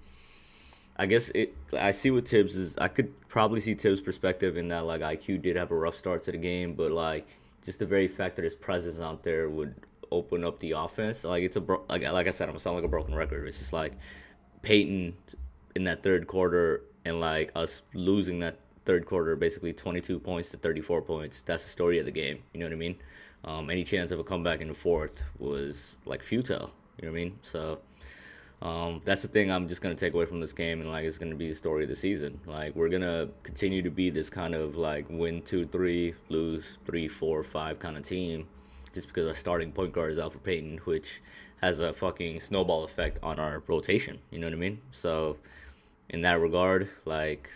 I 0.96 1.06
guess 1.06 1.30
it. 1.30 1.54
I 1.78 1.92
see 1.92 2.10
what 2.10 2.28
Thibs 2.28 2.56
is. 2.56 2.76
I 2.78 2.88
could 2.88 3.28
probably 3.28 3.60
see 3.60 3.74
Thibs' 3.74 4.00
perspective 4.00 4.56
in 4.56 4.68
that 4.68 4.84
like 4.84 5.00
IQ 5.00 5.42
did 5.42 5.56
have 5.56 5.70
a 5.70 5.74
rough 5.74 5.96
start 5.96 6.22
to 6.24 6.32
the 6.32 6.38
game, 6.38 6.74
but 6.74 6.90
like 6.90 7.26
just 7.64 7.78
the 7.78 7.86
very 7.86 8.08
fact 8.08 8.36
that 8.36 8.44
his 8.44 8.54
presence 8.54 9.00
out 9.00 9.22
there 9.22 9.48
would 9.48 9.74
open 10.10 10.44
up 10.44 10.60
the 10.60 10.72
offense. 10.72 11.24
Like 11.24 11.42
it's 11.42 11.56
a 11.56 11.60
bro- 11.60 11.84
like 11.88 12.02
like 12.02 12.28
I 12.28 12.30
said, 12.30 12.44
I'm 12.44 12.52
gonna 12.52 12.60
sound 12.60 12.76
like 12.76 12.84
a 12.84 12.88
broken 12.88 13.14
record. 13.14 13.48
It's 13.48 13.58
just 13.58 13.72
like 13.72 13.92
Payton 14.62 15.14
in 15.74 15.84
that 15.84 16.02
third 16.02 16.26
quarter 16.26 16.82
and 17.04 17.20
like 17.20 17.52
us 17.54 17.82
losing 17.92 18.40
that 18.40 18.58
third 18.86 19.04
quarter, 19.04 19.36
basically 19.36 19.72
22 19.72 20.18
points 20.20 20.50
to 20.50 20.56
34 20.56 21.02
points. 21.02 21.42
That's 21.42 21.64
the 21.64 21.70
story 21.70 21.98
of 21.98 22.06
the 22.06 22.12
game. 22.12 22.38
You 22.52 22.60
know 22.60 22.66
what 22.66 22.72
I 22.72 22.76
mean? 22.76 22.96
Um, 23.44 23.70
any 23.70 23.84
chance 23.84 24.10
of 24.10 24.18
a 24.18 24.24
comeback 24.24 24.60
in 24.60 24.68
the 24.68 24.74
fourth 24.74 25.22
was 25.38 25.94
like 26.04 26.22
futile. 26.22 26.72
You 26.98 27.06
know 27.06 27.12
what 27.12 27.20
I 27.20 27.24
mean? 27.24 27.38
So 27.42 27.80
um, 28.62 29.02
that's 29.04 29.22
the 29.22 29.28
thing 29.28 29.50
I'm 29.50 29.68
just 29.68 29.82
gonna 29.82 29.94
take 29.94 30.14
away 30.14 30.24
from 30.24 30.40
this 30.40 30.52
game, 30.52 30.80
and 30.80 30.90
like 30.90 31.04
it's 31.04 31.18
gonna 31.18 31.34
be 31.34 31.48
the 31.48 31.54
story 31.54 31.84
of 31.84 31.90
the 31.90 31.96
season. 31.96 32.40
Like 32.46 32.74
we're 32.74 32.88
gonna 32.88 33.28
continue 33.42 33.82
to 33.82 33.90
be 33.90 34.08
this 34.10 34.30
kind 34.30 34.54
of 34.54 34.76
like 34.76 35.06
win 35.10 35.42
two, 35.42 35.66
three, 35.66 36.14
lose 36.28 36.78
three, 36.86 37.08
four, 37.08 37.42
five 37.42 37.78
kind 37.78 37.96
of 37.96 38.02
team, 38.02 38.46
just 38.94 39.08
because 39.08 39.28
our 39.28 39.34
starting 39.34 39.72
point 39.72 39.92
guard 39.92 40.12
is 40.12 40.18
Elfrid 40.18 40.42
Payton, 40.42 40.78
which 40.84 41.20
has 41.60 41.80
a 41.80 41.92
fucking 41.92 42.40
snowball 42.40 42.84
effect 42.84 43.18
on 43.22 43.38
our 43.38 43.62
rotation. 43.66 44.18
You 44.30 44.38
know 44.38 44.46
what 44.46 44.54
I 44.54 44.56
mean? 44.56 44.80
So 44.90 45.36
in 46.08 46.22
that 46.22 46.40
regard, 46.40 46.88
like 47.04 47.50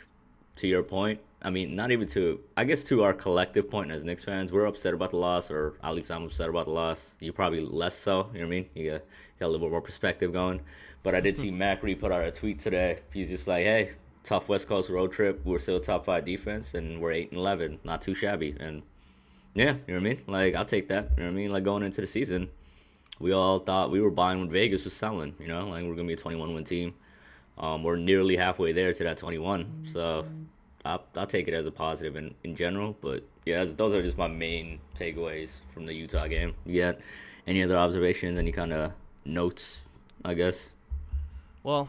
to 0.61 0.69
your 0.69 0.83
point, 0.83 1.21
I 1.43 1.51
mean, 1.51 1.75
not 1.75 1.91
even 1.91 2.07
to, 2.09 2.41
I 2.57 2.65
guess 2.65 2.85
to 2.85 3.03
our 3.03 3.15
collective 3.15 3.71
point 3.71 3.91
as 3.91 4.05
Knicks 4.05 4.25
fans, 4.25 4.53
we're 4.53 4.67
upset 4.67 4.93
about 4.93 5.11
the 5.11 5.17
loss, 5.17 5.51
or 5.51 5.75
at 5.83 5.95
least 5.95 6.11
I'm 6.11 6.25
upset 6.25 6.51
about 6.51 6.67
the 6.67 6.73
loss. 6.73 7.15
You're 7.19 7.33
probably 7.33 7.61
less 7.61 7.97
so, 7.97 8.29
you 8.33 8.41
know 8.41 8.47
what 8.47 8.55
I 8.55 8.57
mean? 8.57 8.67
You 8.75 8.91
got, 8.91 9.03
got 9.39 9.47
a 9.47 9.49
little 9.49 9.67
bit 9.67 9.71
more 9.71 9.81
perspective 9.81 10.33
going. 10.33 10.61
But 11.03 11.15
I 11.15 11.21
did 11.21 11.39
see 11.39 11.51
Macri 11.53 11.99
put 11.99 12.13
out 12.13 12.25
a 12.25 12.31
tweet 12.31 12.61
today. 12.61 13.01
He's 13.13 13.31
just 13.31 13.49
like, 13.49 13.65
hey, 13.65 13.93
tough 14.23 14.49
West 14.49 14.69
Coast 14.69 14.91
road 14.91 15.13
trip. 15.13 15.41
We're 15.45 15.59
still 15.59 15.81
top 15.81 16.05
five 16.05 16.27
defense, 16.27 16.75
and 16.75 17.01
we're 17.01 17.13
8 17.13 17.31
and 17.31 17.41
11. 17.41 17.81
Not 17.85 18.03
too 18.03 18.15
shabby. 18.15 18.55
And 18.61 18.83
yeah, 19.55 19.65
you 19.65 19.73
know 19.73 19.95
what 19.95 19.97
I 19.97 20.01
mean? 20.01 20.23
Like, 20.27 20.55
I'll 20.55 20.67
take 20.67 20.89
that. 20.89 21.11
You 21.17 21.25
know 21.25 21.31
what 21.31 21.33
I 21.33 21.37
mean? 21.37 21.53
Like, 21.53 21.65
going 21.65 21.83
into 21.83 22.03
the 22.03 22.07
season, 22.07 22.51
we 23.19 23.33
all 23.33 23.61
thought 23.61 23.91
we 23.91 24.03
were 24.03 24.11
buying 24.11 24.41
when 24.41 24.51
Vegas 24.51 24.85
was 24.85 24.93
selling, 24.93 25.35
you 25.41 25.49
know? 25.49 25.69
Like, 25.69 25.85
we're 25.85 25.95
going 25.95 26.07
to 26.07 26.09
be 26.09 26.13
a 26.13 26.17
21 26.17 26.53
win 26.53 26.65
team. 26.65 26.93
Um, 27.57 27.83
we're 27.83 27.97
nearly 27.97 28.37
halfway 28.37 28.73
there 28.73 28.93
to 28.93 29.05
that 29.05 29.19
21. 29.19 29.89
So 29.93 30.27
I'll, 30.85 31.05
I'll 31.17 31.27
take 31.27 31.49
it 31.49 31.55
as 31.55 31.67
a 31.67 31.71
positive 31.71 32.17
in, 32.17 32.35
in 32.45 32.57
general. 32.57 32.97
But 33.01 33.25
yeah, 33.45 33.65
those 33.65 33.95
are 33.95 34.03
just 34.03 34.19
my 34.19 34.29
main 34.29 34.81
takeaways 34.99 35.61
from 35.73 35.87
the 35.87 35.95
Utah 35.95 36.27
game. 36.27 36.55
Got 36.67 36.99
any 37.47 37.63
other 37.63 37.77
observations, 37.77 38.39
any 38.39 38.53
kind 38.53 38.73
of 38.73 38.93
notes, 39.25 39.81
I 40.25 40.35
guess? 40.35 40.71
Well, 41.63 41.89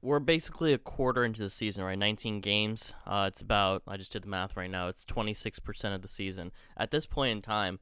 we're 0.00 0.18
basically 0.18 0.72
a 0.72 0.78
quarter 0.78 1.24
into 1.24 1.42
the 1.42 1.50
season, 1.50 1.84
right? 1.84 1.98
19 1.98 2.40
games. 2.40 2.92
Uh, 3.06 3.26
it's 3.28 3.40
about, 3.40 3.82
I 3.86 3.96
just 3.96 4.12
did 4.12 4.22
the 4.22 4.28
math 4.28 4.56
right 4.56 4.70
now, 4.70 4.88
it's 4.88 5.04
26% 5.04 5.94
of 5.94 6.02
the 6.02 6.08
season. 6.08 6.50
At 6.76 6.90
this 6.90 7.06
point 7.06 7.32
in 7.32 7.42
time, 7.42 7.78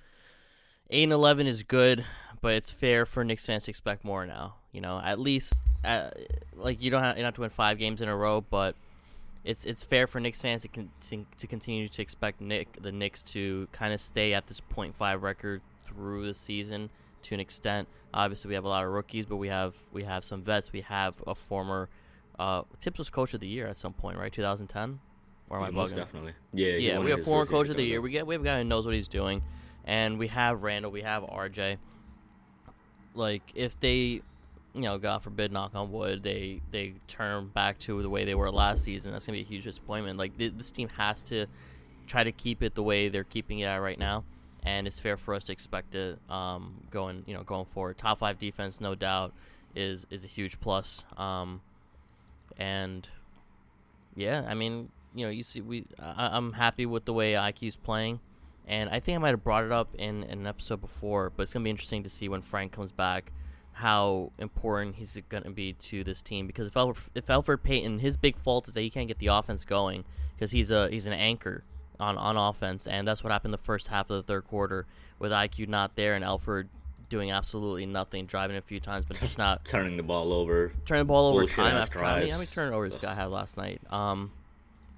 8 0.90 1.04
and 1.04 1.12
11 1.12 1.46
is 1.46 1.62
good, 1.62 2.04
but 2.42 2.54
it's 2.54 2.70
fair 2.70 3.06
for 3.06 3.24
Knicks 3.24 3.46
fans 3.46 3.64
to 3.64 3.70
expect 3.70 4.04
more 4.04 4.26
now. 4.26 4.56
You 4.72 4.80
know, 4.80 5.00
at 5.02 5.18
least, 5.18 5.54
uh, 5.84 6.10
like, 6.54 6.82
you 6.82 6.90
don't 6.90 7.02
have, 7.02 7.16
you 7.16 7.22
don't 7.22 7.28
have 7.28 7.34
to 7.36 7.40
win 7.40 7.50
five 7.50 7.78
games 7.78 8.02
in 8.02 8.08
a 8.08 8.16
row, 8.16 8.40
but 8.40 8.74
it's 9.44 9.64
it's 9.64 9.82
fair 9.82 10.06
for 10.06 10.20
Knicks 10.20 10.40
fans 10.40 10.62
to 10.62 10.68
con- 10.68 10.90
to 11.00 11.46
continue 11.46 11.88
to 11.88 12.02
expect 12.02 12.40
Nick 12.40 12.80
the 12.80 12.92
Knicks 12.92 13.22
to 13.24 13.68
kind 13.72 13.92
of 13.92 14.00
stay 14.00 14.34
at 14.34 14.46
this 14.46 14.60
.5 14.60 15.22
record 15.22 15.62
through 15.86 16.26
the 16.26 16.34
season 16.34 16.90
to 17.22 17.34
an 17.34 17.40
extent. 17.40 17.88
Obviously, 18.12 18.48
we 18.48 18.54
have 18.54 18.64
a 18.64 18.68
lot 18.68 18.84
of 18.84 18.90
rookies, 18.90 19.26
but 19.26 19.36
we 19.36 19.48
have 19.48 19.74
we 19.92 20.04
have 20.04 20.24
some 20.24 20.42
vets. 20.42 20.72
We 20.72 20.82
have 20.82 21.14
a 21.26 21.34
former 21.34 21.88
uh, 22.40 22.62
Thibs 22.80 22.98
was 22.98 23.10
coach 23.10 23.34
of 23.34 23.40
the 23.40 23.46
year 23.46 23.66
at 23.66 23.76
some 23.76 23.92
point, 23.92 24.16
right? 24.16 24.32
2010. 24.32 24.98
Or 25.50 25.58
am 25.58 25.64
I 25.64 25.70
most 25.70 25.92
bugging? 25.92 25.96
definitely. 25.96 26.32
Yeah, 26.54 26.72
Yeah, 26.76 26.98
we 27.00 27.10
have 27.10 27.22
former 27.22 27.44
coach 27.44 27.68
of 27.68 27.76
the 27.76 27.84
year. 27.84 28.00
We 28.00 28.10
get 28.10 28.26
we 28.26 28.34
have 28.34 28.42
a 28.42 28.44
guy 28.44 28.58
who 28.58 28.64
knows 28.64 28.86
what 28.86 28.94
he's 28.94 29.08
doing, 29.08 29.42
and 29.84 30.18
we 30.18 30.28
have 30.28 30.62
Randle. 30.62 30.90
We 30.90 31.02
have 31.02 31.22
RJ. 31.22 31.76
Like 33.14 33.42
if 33.54 33.78
they, 33.80 34.22
you 34.74 34.82
know, 34.82 34.98
God 34.98 35.22
forbid, 35.22 35.52
knock 35.52 35.72
on 35.74 35.90
wood, 35.92 36.22
they 36.22 36.60
they 36.70 36.94
turn 37.08 37.48
back 37.48 37.78
to 37.80 38.02
the 38.02 38.10
way 38.10 38.24
they 38.24 38.34
were 38.34 38.50
last 38.50 38.84
season. 38.84 39.12
That's 39.12 39.26
gonna 39.26 39.38
be 39.38 39.42
a 39.42 39.46
huge 39.46 39.64
disappointment. 39.64 40.18
Like 40.18 40.36
th- 40.38 40.54
this 40.56 40.70
team 40.70 40.88
has 40.90 41.22
to 41.24 41.46
try 42.06 42.24
to 42.24 42.32
keep 42.32 42.62
it 42.62 42.74
the 42.74 42.82
way 42.82 43.08
they're 43.08 43.24
keeping 43.24 43.60
it 43.60 43.64
at 43.66 43.76
right 43.78 43.98
now. 43.98 44.24
and 44.62 44.86
it's 44.86 44.98
fair 45.00 45.16
for 45.16 45.34
us 45.34 45.44
to 45.44 45.52
expect 45.52 45.94
it 45.94 46.18
um, 46.28 46.74
going 46.90 47.24
you 47.26 47.34
know 47.34 47.42
going 47.42 47.64
forward. 47.66 47.96
Top 47.98 48.18
five 48.18 48.38
defense, 48.38 48.80
no 48.80 48.94
doubt, 48.94 49.32
is 49.74 50.06
is 50.10 50.24
a 50.24 50.26
huge 50.28 50.60
plus. 50.60 51.04
Um, 51.16 51.60
and 52.58 53.08
yeah, 54.16 54.44
I 54.46 54.54
mean, 54.54 54.90
you 55.14 55.24
know, 55.26 55.30
you 55.30 55.42
see, 55.42 55.60
we 55.60 55.84
I, 55.98 56.36
I'm 56.36 56.52
happy 56.52 56.86
with 56.86 57.04
the 57.06 57.12
way 57.12 57.32
IQ's 57.32 57.76
playing, 57.76 58.20
and 58.66 58.90
I 58.90 59.00
think 59.00 59.16
I 59.16 59.18
might 59.18 59.30
have 59.30 59.44
brought 59.44 59.64
it 59.64 59.72
up 59.72 59.94
in, 59.96 60.24
in 60.24 60.40
an 60.40 60.46
episode 60.46 60.80
before, 60.80 61.30
but 61.34 61.44
it's 61.44 61.52
gonna 61.52 61.64
be 61.64 61.70
interesting 61.70 62.02
to 62.02 62.08
see 62.10 62.28
when 62.28 62.42
Frank 62.42 62.72
comes 62.72 62.92
back 62.92 63.32
how 63.80 64.30
important 64.38 64.96
he's 64.96 65.18
going 65.28 65.42
to 65.42 65.50
be 65.50 65.72
to 65.74 66.02
this 66.04 66.22
team 66.22 66.46
because 66.46 66.66
if 66.66 66.74
Elfrid, 66.74 67.08
if 67.14 67.26
Elfrid 67.26 67.62
Payton 67.62 67.98
his 67.98 68.16
big 68.16 68.36
fault 68.38 68.68
is 68.68 68.74
that 68.74 68.80
he 68.82 68.90
can't 68.90 69.08
get 69.08 69.18
the 69.18 69.26
offense 69.26 69.64
going 69.64 70.04
because 70.34 70.50
he's 70.52 70.70
a 70.70 70.88
he's 70.90 71.06
an 71.06 71.12
anchor 71.12 71.64
on 71.98 72.16
on 72.16 72.36
offense 72.36 72.86
and 72.86 73.06
that's 73.06 73.22
what 73.22 73.30
happened 73.32 73.52
the 73.52 73.58
first 73.58 73.88
half 73.88 74.08
of 74.10 74.16
the 74.16 74.22
third 74.22 74.44
quarter 74.44 74.86
with 75.18 75.32
IQ 75.32 75.68
not 75.68 75.96
there 75.96 76.14
and 76.14 76.24
Elfrid 76.24 76.68
doing 77.08 77.30
absolutely 77.32 77.84
nothing 77.86 78.24
driving 78.24 78.56
a 78.56 78.62
few 78.62 78.80
times 78.80 79.04
but 79.04 79.18
just 79.20 79.36
not 79.46 79.64
turning 79.64 79.96
the 79.96 80.02
ball 80.02 80.32
over. 80.32 80.72
turning 80.86 81.00
the 81.02 81.04
ball 81.06 81.26
over 81.26 81.40
Bullshit 81.40 81.56
time 81.56 81.76
after 81.76 81.98
time. 81.98 82.06
How 82.08 82.14
many, 82.14 82.26
drives. 82.26 82.32
how 82.32 82.38
many 82.38 82.46
turnovers 82.70 82.92
this 82.92 83.00
guy 83.00 83.14
had 83.14 83.26
last 83.30 83.56
night? 83.56 83.80
Um, 83.90 84.30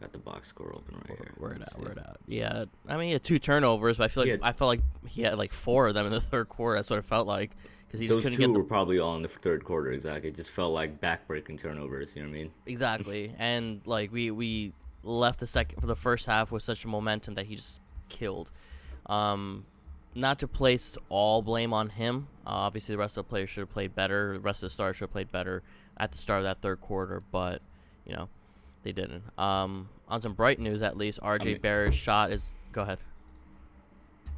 Got 0.00 0.12
the 0.12 0.18
box 0.18 0.48
score 0.48 0.74
open 0.74 0.96
right 1.08 1.16
here. 1.16 1.32
where 1.38 1.52
it 1.52 1.60
Let's 1.60 1.72
at? 1.74 1.78
see. 1.78 1.82
Where 1.84 1.92
it 1.92 1.98
at? 1.98 2.16
Yeah, 2.26 2.64
I 2.88 2.96
mean, 2.96 3.06
he 3.06 3.12
had 3.12 3.22
two 3.22 3.38
turnovers, 3.38 3.98
but 3.98 4.04
I 4.04 4.08
feel 4.08 4.24
like 4.24 4.30
had- 4.32 4.40
I 4.42 4.50
felt 4.52 4.68
like 4.68 4.80
he 5.06 5.22
had 5.22 5.38
like 5.38 5.52
four 5.52 5.86
of 5.88 5.94
them 5.94 6.06
in 6.06 6.12
the 6.12 6.20
third 6.20 6.48
quarter. 6.48 6.76
That's 6.76 6.90
what 6.90 6.98
it 6.98 7.04
felt 7.04 7.26
like 7.28 7.52
because 7.92 8.00
he 8.00 8.06
just 8.06 8.14
Those 8.16 8.22
couldn't 8.24 8.36
two 8.38 8.46
get 8.46 8.52
the 8.54 8.58
were 8.58 8.64
probably 8.64 8.98
all 8.98 9.16
in 9.16 9.22
the 9.22 9.28
third 9.28 9.64
quarter. 9.64 9.92
Exactly. 9.92 10.30
It 10.30 10.34
just 10.34 10.48
felt 10.48 10.72
like 10.72 10.98
backbreaking 11.02 11.60
turnovers. 11.60 12.16
You 12.16 12.22
know 12.22 12.28
what 12.28 12.34
I 12.34 12.38
mean? 12.38 12.50
Exactly, 12.64 13.34
and 13.38 13.82
like 13.84 14.10
we 14.10 14.30
we 14.30 14.72
left 15.02 15.40
the 15.40 15.46
second 15.46 15.78
for 15.78 15.86
the 15.86 15.94
first 15.96 16.24
half 16.26 16.50
with 16.50 16.62
such 16.62 16.86
a 16.86 16.88
momentum 16.88 17.34
that 17.34 17.44
he 17.44 17.54
just 17.56 17.80
killed. 18.08 18.50
Um, 19.06 19.66
not 20.14 20.38
to 20.38 20.48
place 20.48 20.96
all 21.10 21.42
blame 21.42 21.74
on 21.74 21.90
him. 21.90 22.28
Uh, 22.46 22.64
obviously, 22.64 22.94
the 22.94 22.98
rest 22.98 23.18
of 23.18 23.26
the 23.26 23.28
players 23.28 23.50
should 23.50 23.60
have 23.60 23.70
played 23.70 23.94
better. 23.94 24.34
The 24.34 24.40
rest 24.40 24.62
of 24.62 24.68
the 24.68 24.72
stars 24.72 24.96
should 24.96 25.04
have 25.04 25.12
played 25.12 25.30
better 25.30 25.62
at 25.98 26.12
the 26.12 26.18
start 26.18 26.38
of 26.38 26.44
that 26.44 26.62
third 26.62 26.80
quarter, 26.80 27.22
but 27.30 27.60
you 28.06 28.14
know 28.14 28.30
they 28.84 28.92
didn't. 28.92 29.22
Um, 29.38 29.90
on 30.08 30.22
some 30.22 30.32
bright 30.32 30.58
news, 30.58 30.80
at 30.80 30.96
least, 30.96 31.20
RJ 31.20 31.44
mean- 31.44 31.58
Barrett's 31.60 31.96
shot 31.96 32.32
is. 32.32 32.54
Go 32.72 32.80
ahead. 32.82 33.00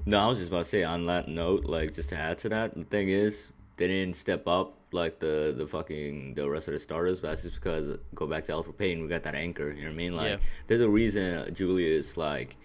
No, 0.06 0.18
I 0.18 0.26
was 0.26 0.38
just 0.38 0.50
about 0.50 0.64
to 0.64 0.70
say 0.70 0.84
on 0.84 1.04
that 1.04 1.28
note, 1.28 1.64
like 1.64 1.94
just 1.94 2.10
to 2.10 2.16
add 2.16 2.38
to 2.40 2.48
that, 2.50 2.74
the 2.74 2.84
thing 2.84 3.08
is 3.08 3.50
they 3.76 3.88
didn't 3.88 4.16
step 4.16 4.46
up 4.46 4.74
like 4.92 5.18
the 5.18 5.54
the 5.56 5.66
fucking 5.66 6.34
the 6.34 6.48
rest 6.48 6.68
of 6.68 6.74
the 6.74 6.78
starters, 6.78 7.20
but 7.20 7.28
that's 7.28 7.42
just 7.42 7.54
because 7.54 7.98
go 8.14 8.26
back 8.26 8.44
to 8.44 8.52
Elfrid 8.52 8.76
Payton, 8.78 9.02
we 9.02 9.08
got 9.08 9.22
that 9.24 9.34
anchor. 9.34 9.70
You 9.70 9.82
know 9.82 9.88
what 9.88 9.94
I 9.94 9.96
mean? 9.96 10.16
Like 10.16 10.30
Yeah. 10.32 10.36
there's 10.66 10.82
a 10.82 10.88
reason 10.88 11.52
Julius 11.54 12.16
like 12.16 12.56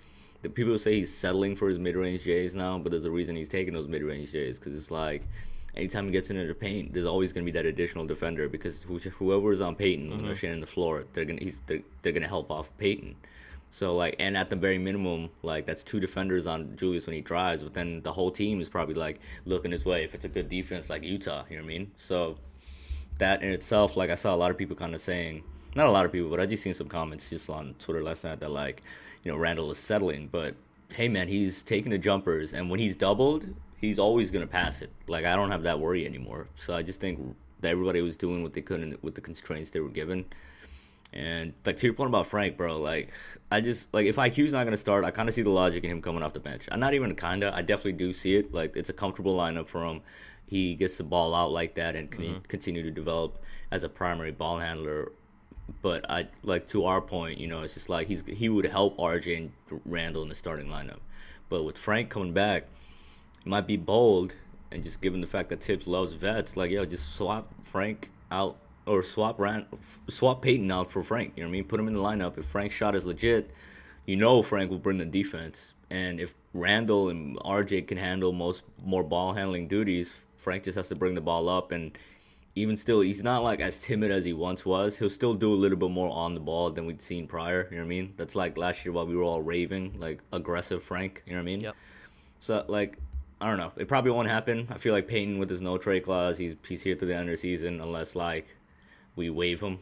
the 0.42 0.50
people 0.50 0.78
say 0.80 0.96
he's 0.96 1.16
settling 1.16 1.56
for 1.56 1.68
his 1.70 1.80
mid 1.80 1.96
range 1.96 2.24
J's 2.24 2.56
now, 2.56 2.78
but 2.78 2.92
there's 2.92 3.06
a 3.06 3.12
reason 3.12 3.36
he's 3.36 3.50
taking 3.50 3.74
those 3.74 3.88
mid 3.88 4.04
range 4.04 4.32
J's 4.32 4.60
because 4.60 4.76
it's 4.76 4.92
like 4.92 5.24
anytime 5.76 6.06
he 6.06 6.12
gets 6.12 6.30
into 6.30 6.46
the 6.46 6.54
paint, 6.54 6.94
there's 6.94 7.06
always 7.06 7.32
gonna 7.34 7.46
be 7.46 7.52
that 7.52 7.66
additional 7.66 8.06
defender 8.06 8.50
because 8.50 8.84
whoever 8.84 9.52
is 9.52 9.62
on 9.62 9.76
Payton 9.76 10.10
when 10.10 10.26
they're 10.26 10.36
sharing 10.36 10.60
the 10.60 10.68
floor, 10.68 11.06
they're 11.14 11.26
gonna 11.26 11.42
he's 11.42 11.62
they're, 11.68 11.82
they're 12.02 12.14
gonna 12.14 12.28
help 12.28 12.52
off 12.52 12.76
Payton. 12.78 13.16
So 13.72 13.96
like, 13.96 14.16
and 14.20 14.36
at 14.36 14.50
the 14.50 14.56
very 14.56 14.78
minimum, 14.78 15.30
like 15.44 15.66
that's 15.66 15.84
two 15.84 16.00
defenders 16.00 16.48
on 16.48 16.76
Julius 16.76 17.06
when 17.06 17.16
he 17.16 17.22
drives, 17.22 17.62
but 17.64 17.74
then 17.74 18.02
the 18.02 18.12
whole 18.12 18.32
team 18.32 18.62
is 18.62 18.70
probably 18.70 18.96
like 18.96 19.20
looking 19.46 19.72
his 19.72 19.86
way 19.86 20.04
if 20.04 20.16
it's 20.16 20.26
a 20.26 20.30
good 20.30 20.50
defense 20.50 20.90
like 20.90 21.04
Utah. 21.04 21.44
You 21.50 21.58
know 21.58 21.64
what 21.64 21.68
I 21.68 21.78
mean? 21.78 21.92
So 21.98 22.38
that 23.20 23.44
in 23.44 23.52
itself, 23.52 23.96
like 23.96 24.10
I 24.10 24.16
saw 24.16 24.34
a 24.34 24.38
lot 24.38 24.52
of 24.52 24.58
people 24.58 24.76
kind 24.76 24.96
of 24.96 25.02
saying, 25.02 25.44
not 25.76 25.88
a 25.88 25.92
lot 25.92 26.06
of 26.06 26.12
people, 26.12 26.30
but 26.30 26.40
I 26.40 26.46
just 26.46 26.64
seen 26.64 26.74
some 26.74 26.88
comments 26.88 27.30
just 27.30 27.50
on 27.50 27.76
Twitter 27.78 28.02
last 28.02 28.24
night 28.24 28.40
that 28.40 28.52
like, 28.52 28.82
you 29.24 29.32
know, 29.32 29.38
Randle 29.38 29.72
is 29.72 29.78
settling, 29.78 30.30
but 30.32 30.56
hey 30.94 31.08
man, 31.08 31.28
he's 31.28 31.62
taking 31.62 31.92
the 31.92 31.98
jumpers, 31.98 32.54
and 32.54 32.70
when 32.70 32.80
he's 32.80 32.96
doubled, 32.96 33.46
he's 33.78 34.00
always 34.00 34.32
gonna 34.32 34.48
pass 34.48 34.82
it. 34.82 34.92
Like 35.08 35.26
I 35.26 35.36
don't 35.36 35.52
have 35.52 35.64
that 35.64 35.80
worry 35.80 36.06
anymore. 36.06 36.48
So 36.58 36.76
I 36.76 36.82
just 36.82 37.00
think 37.00 37.36
that 37.60 37.70
everybody 37.70 38.02
was 38.02 38.18
doing 38.18 38.42
what 38.42 38.54
they 38.54 38.62
could 38.62 38.82
in- 38.82 38.98
with 39.02 39.16
the 39.16 39.22
constraints 39.22 39.70
they 39.70 39.80
were 39.80 39.90
given. 39.90 40.26
And 41.12 41.54
like 41.66 41.78
to 41.78 41.88
your 41.88 41.94
point 41.94 42.10
about 42.10 42.28
Frank, 42.28 42.56
bro, 42.56 42.78
like 42.78 43.12
I 43.52 43.62
just 43.62 43.92
like 43.94 44.06
if 44.06 44.18
IQ's 44.18 44.54
not 44.54 44.64
gonna 44.64 44.78
start, 44.78 45.04
I 45.04 45.12
kind 45.12 45.28
of 45.28 45.36
see 45.36 45.42
the 45.42 45.50
logic 45.50 45.84
in 45.84 45.90
him 45.90 46.02
coming 46.02 46.22
off 46.22 46.34
the 46.34 46.40
bench. 46.40 46.68
I'm 46.72 46.80
not 46.80 46.94
even 46.94 47.16
kinda, 47.16 47.52
I 47.54 47.62
definitely 47.62 47.94
do 47.94 48.14
see 48.14 48.36
it. 48.36 48.54
Like 48.54 48.76
it's 48.76 48.90
a 48.90 48.94
comfortable 48.94 49.36
lineup 49.36 49.68
for 49.68 49.84
him. 49.86 50.02
He 50.46 50.76
gets 50.76 50.98
the 50.98 51.04
ball 51.04 51.34
out 51.34 51.52
like 51.52 51.76
that 51.76 51.96
and 51.96 52.12
can 52.12 52.24
mm-hmm. 52.24 52.40
continue 52.48 52.84
to 52.84 52.92
develop 52.92 53.40
as 53.72 53.84
a 53.84 53.90
primary 53.90 54.32
ball 54.32 54.60
handler. 54.60 55.12
But 55.82 56.10
I 56.10 56.28
like 56.44 56.68
to 56.70 56.86
our 56.86 57.02
point, 57.02 57.40
you 57.40 57.48
know, 57.48 57.62
it's 57.62 57.74
just 57.74 57.90
like 57.90 58.08
he's 58.08 58.24
he 58.28 58.50
would 58.50 58.66
help 58.66 58.98
RJ 58.98 59.38
and 59.38 59.52
Randle 59.86 60.24
in 60.24 60.30
the 60.30 60.36
starting 60.36 60.68
lineup. 60.68 61.00
But 61.50 61.64
with 61.64 61.78
Frank 61.78 62.10
coming 62.10 62.34
back, 62.34 62.68
it 63.42 63.48
might 63.48 63.66
be 63.68 63.78
bold 63.78 64.36
and 64.72 64.84
just 64.84 65.02
given 65.02 65.22
the 65.22 65.28
fact 65.28 65.50
that 65.50 65.64
Thibs 65.64 65.88
loves 65.88 66.14
vets, 66.14 66.56
like 66.56 66.72
yo, 66.72 66.86
just 66.86 67.16
swap 67.16 67.52
Frank 67.64 68.12
out 68.32 68.58
or 68.90 69.04
swap 69.04 69.40
Rand, 69.40 69.66
swap 70.10 70.42
Payton 70.42 70.72
out 70.72 70.92
for 70.92 71.04
Frank. 71.04 71.34
You 71.36 71.44
know 71.44 71.50
what 71.50 71.52
I 71.52 71.58
mean? 71.60 71.64
Put 71.66 71.80
him 71.80 71.88
in 71.88 71.94
the 71.94 72.00
lineup. 72.00 72.38
If 72.38 72.46
Frank's 72.46 72.76
shot 72.76 72.96
is 72.96 73.06
legit, 73.06 73.52
you 74.06 74.16
know 74.16 74.42
Frank 74.42 74.72
will 74.72 74.80
bring 74.80 74.98
the 74.98 75.06
defense. 75.06 75.74
And 75.90 76.20
if 76.20 76.34
Randle 76.54 77.10
and 77.10 77.38
RJ 77.38 77.88
can 77.88 77.98
handle 77.98 78.32
most 78.32 78.64
more 78.84 79.04
ball 79.04 79.34
handling 79.34 79.68
duties, 79.68 80.16
Frank 80.38 80.64
just 80.64 80.76
has 80.76 80.90
to 80.90 80.96
bring 80.96 81.14
the 81.14 81.22
ball 81.22 81.48
up 81.50 81.72
and 81.72 81.98
even 82.56 82.76
still, 82.76 83.02
he's 83.02 83.24
not 83.24 83.44
like 83.44 83.60
as 83.60 83.80
timid 83.80 84.12
as 84.12 84.26
he 84.26 84.34
once 84.34 84.66
was. 84.66 84.98
He'll 84.98 85.10
still 85.10 85.34
do 85.34 85.54
a 85.54 85.56
little 85.56 85.78
bit 85.78 85.92
more 85.92 86.10
on 86.10 86.34
the 86.34 86.40
ball 86.40 86.72
than 86.72 86.86
we'd 86.86 87.02
seen 87.02 87.28
prior. 87.28 87.68
You 87.70 87.78
know 87.78 87.84
what 87.84 87.86
I 87.86 87.90
mean? 87.90 88.14
That's 88.18 88.36
like 88.36 88.58
last 88.58 88.84
year 88.84 88.92
while 88.92 89.06
we 89.06 89.16
were 89.16 89.24
all 89.24 89.42
raving, 89.42 90.00
like 90.00 90.20
aggressive 90.34 90.84
Frank. 90.84 91.24
You 91.26 91.34
know 91.34 91.40
what 91.40 91.44
I 91.44 91.46
mean? 91.46 91.62
Yep. 91.62 91.76
So 92.40 92.66
like, 92.68 92.98
I 93.40 93.48
don't 93.48 93.58
know. 93.58 93.72
It 93.78 93.88
probably 93.88 94.12
won't 94.12 94.28
happen. 94.28 94.68
I 94.70 94.78
feel 94.78 94.94
like 94.94 95.08
Payton 95.08 95.38
with 95.38 95.50
his 95.50 95.62
no 95.62 95.78
trade 95.78 96.04
clause, 96.04 96.38
he's 96.38 96.56
he's 96.68 96.84
here 96.84 96.96
to 96.96 97.06
the 97.06 97.14
end 97.14 97.30
of 97.30 97.34
the 97.34 97.38
season 97.38 97.80
unless 97.80 98.16
like 98.16 98.48
we 99.16 99.30
waive 99.30 99.62
him, 99.62 99.80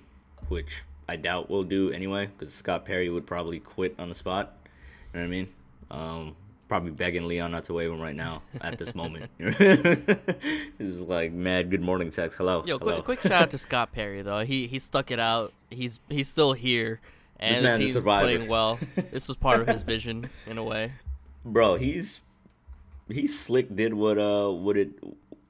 which 0.47 0.83
I 1.07 1.15
doubt 1.15 1.49
we'll 1.49 1.63
do 1.63 1.91
anyway, 1.91 2.29
because 2.37 2.53
Scott 2.53 2.85
Perry 2.85 3.09
would 3.09 3.25
probably 3.25 3.59
quit 3.59 3.95
on 3.97 4.09
the 4.09 4.15
spot. 4.15 4.53
You 5.13 5.19
know 5.19 5.25
what 5.25 5.25
I 5.25 5.29
mean? 5.29 5.47
Um, 5.89 6.35
probably 6.67 6.91
begging 6.91 7.27
Leon 7.27 7.51
not 7.51 7.63
to 7.65 7.73
waive 7.73 7.91
him 7.91 8.01
right 8.01 8.15
now 8.15 8.41
at 8.61 8.77
this 8.77 8.93
moment. 8.93 9.29
this 9.37 10.37
is 10.79 11.01
like 11.01 11.31
mad 11.31 11.69
good 11.69 11.81
morning 11.81 12.11
text. 12.11 12.37
Hello. 12.37 12.63
Yo, 12.65 12.77
hello. 12.77 13.01
quick, 13.01 13.19
quick 13.19 13.31
shout 13.31 13.43
out 13.43 13.51
to 13.51 13.57
Scott 13.57 13.91
Perry 13.91 14.21
though. 14.21 14.43
He 14.43 14.67
he 14.67 14.79
stuck 14.79 15.11
it 15.11 15.19
out. 15.19 15.53
He's 15.69 15.99
he's 16.09 16.27
still 16.27 16.53
here, 16.53 16.99
and 17.39 17.65
the 17.65 17.75
team's 17.75 18.01
playing 18.01 18.47
well. 18.47 18.79
This 19.11 19.27
was 19.27 19.37
part 19.37 19.61
of 19.61 19.67
his 19.67 19.83
vision 19.83 20.29
in 20.45 20.57
a 20.57 20.63
way. 20.63 20.93
bro 21.45 21.75
he's 21.77 22.19
he 23.09 23.25
slick 23.25 23.73
did 23.73 23.93
what 23.93 24.17
uh 24.17 24.49
what 24.49 24.75
it 24.77 24.89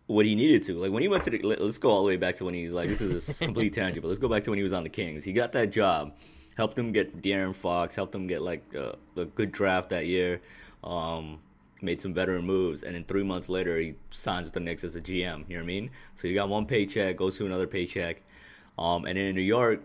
what 0.08 0.26
he 0.26 0.36
needed 0.36 0.64
to 0.64 0.74
like 0.80 0.92
when 0.92 1.04
he 1.04 1.10
went 1.10 1.24
to 1.24 1.30
the 1.30 1.40
let- 1.40 1.62
let's 1.62 1.78
go 1.78 1.90
all 1.90 2.02
the 2.02 2.08
way 2.08 2.18
back 2.18 2.36
to 2.36 2.46
when 2.46 2.54
he's 2.54 2.72
like 2.72 2.88
this 2.88 3.02
is 3.02 3.42
a 3.42 3.46
complete 3.46 3.74
tangent 3.74 4.02
but 4.02 4.08
let's 4.08 4.20
go 4.20 4.30
back 4.30 4.44
to 4.44 4.50
when 4.50 4.58
he 4.58 4.64
was 4.64 4.74
on 4.74 4.84
the 4.84 4.90
kings 4.90 5.24
he 5.24 5.34
got 5.34 5.52
that 5.52 5.72
job 5.72 6.14
helped 6.56 6.80
him 6.80 6.92
get 6.92 7.22
De'Aaron 7.22 7.54
Fox 7.54 7.96
helped 7.96 8.16
him 8.16 8.26
get 8.26 8.42
like 8.42 8.64
uh, 8.76 8.94
a 9.16 9.26
good 9.26 9.52
draft 9.52 9.90
that 9.90 10.08
year 10.08 10.42
um 10.84 11.40
made 11.82 12.02
some 12.02 12.14
veteran 12.14 12.44
moves 12.44 12.84
and 12.84 12.96
then 12.96 13.04
three 13.04 13.24
months 13.24 13.50
later 13.50 13.78
he 13.78 13.94
signs 14.10 14.46
with 14.46 14.54
the 14.54 14.60
Knicks 14.60 14.84
as 14.84 14.96
a 14.96 15.02
GM 15.02 15.48
you 15.48 15.58
know 15.58 15.62
what 15.62 15.64
I 15.64 15.64
mean 15.64 15.92
so 16.16 16.28
you 16.28 16.36
got 16.36 16.50
one 16.50 16.66
paycheck 16.66 17.18
goes 17.18 17.38
to 17.38 17.46
another 17.46 17.68
paycheck 17.68 18.22
um 18.80 19.06
and 19.06 19.18
then 19.18 19.26
in 19.26 19.36
New 19.36 19.42
York 19.42 19.84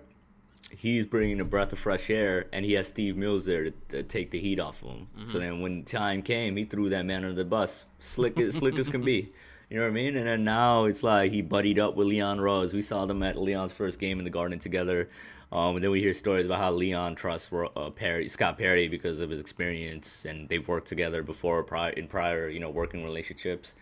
he's 0.70 1.04
bringing 1.04 1.40
a 1.40 1.44
breath 1.44 1.72
of 1.72 1.78
fresh 1.78 2.08
air, 2.08 2.46
and 2.52 2.64
he 2.64 2.72
has 2.72 2.88
Steve 2.88 3.14
Mills 3.16 3.44
there 3.44 3.64
to, 3.64 3.72
to 3.90 4.02
take 4.02 4.30
the 4.30 4.40
heat 4.40 4.58
off 4.58 4.82
of 4.82 4.88
him. 4.88 5.08
So 5.26 5.38
then 5.38 5.60
when 5.60 5.84
time 5.84 6.22
came, 6.22 6.56
he 6.56 6.64
threw 6.64 6.88
that 6.90 7.04
man 7.04 7.24
under 7.24 7.34
the 7.34 7.44
bus, 7.44 7.84
slick 7.98 8.38
as 8.40 8.54
slick 8.54 8.78
as 8.78 8.88
can 8.88 9.02
be. 9.02 9.32
You 9.72 9.78
know 9.78 9.84
what 9.84 9.92
I 9.92 9.94
mean? 9.94 10.18
And 10.18 10.26
then 10.26 10.44
now 10.44 10.84
it's 10.84 11.02
like 11.02 11.32
he 11.32 11.40
buddied 11.40 11.78
up 11.78 11.96
with 11.96 12.06
Leon 12.06 12.42
Rose. 12.42 12.74
We 12.74 12.82
saw 12.82 13.06
them 13.06 13.22
at 13.22 13.40
Leon's 13.40 13.72
first 13.72 13.98
game 13.98 14.18
in 14.18 14.24
the 14.24 14.30
Garden 14.30 14.58
together. 14.58 15.08
Um, 15.50 15.76
and 15.76 15.82
then 15.82 15.90
we 15.90 16.02
hear 16.02 16.12
stories 16.12 16.44
about 16.44 16.58
how 16.58 16.72
Leon 16.72 17.14
trusts 17.14 17.50
uh, 17.50 17.88
Perry, 17.88 18.28
Scott 18.28 18.58
Perry 18.58 18.88
because 18.88 19.18
of 19.22 19.30
his 19.30 19.40
experience, 19.40 20.26
and 20.26 20.46
they've 20.50 20.68
worked 20.68 20.88
together 20.88 21.22
before 21.22 21.62
prior, 21.62 21.88
in 21.88 22.06
prior, 22.06 22.50
you 22.50 22.60
know, 22.60 22.68
working 22.68 23.02
relationships. 23.02 23.74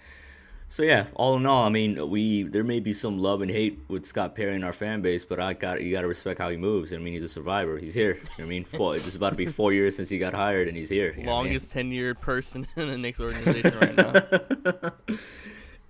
So 0.68 0.84
yeah, 0.84 1.06
all 1.16 1.36
in 1.36 1.44
all, 1.44 1.66
I 1.66 1.70
mean, 1.70 2.08
we 2.08 2.44
there 2.44 2.62
may 2.62 2.78
be 2.78 2.92
some 2.92 3.18
love 3.18 3.42
and 3.42 3.50
hate 3.50 3.80
with 3.88 4.06
Scott 4.06 4.36
Perry 4.36 4.54
in 4.54 4.62
our 4.62 4.72
fan 4.72 5.02
base, 5.02 5.24
but 5.24 5.40
I 5.40 5.54
got 5.54 5.82
you 5.82 5.90
got 5.90 6.02
to 6.02 6.06
respect 6.06 6.38
how 6.38 6.50
he 6.50 6.56
moves. 6.56 6.92
I 6.92 6.98
mean, 6.98 7.14
he's 7.14 7.24
a 7.24 7.28
survivor. 7.28 7.78
He's 7.78 7.94
here. 7.94 8.14
You 8.14 8.20
know 8.20 8.28
what 8.36 8.44
I 8.44 8.48
mean, 8.48 8.62
four, 8.62 8.94
it's 8.94 9.16
about 9.16 9.30
to 9.30 9.36
be 9.36 9.46
four 9.46 9.72
years 9.72 9.96
since 9.96 10.08
he 10.08 10.20
got 10.20 10.34
hired, 10.34 10.68
and 10.68 10.76
he's 10.76 10.88
here. 10.88 11.08
what 11.08 11.14
I 11.14 11.18
mean? 11.18 11.26
Longest 11.26 11.74
tenured 11.74 12.20
person 12.20 12.64
in 12.76 12.86
the 12.86 12.96
Knicks 12.96 13.18
organization 13.18 13.76
right 13.80 13.96
now. 13.96 15.16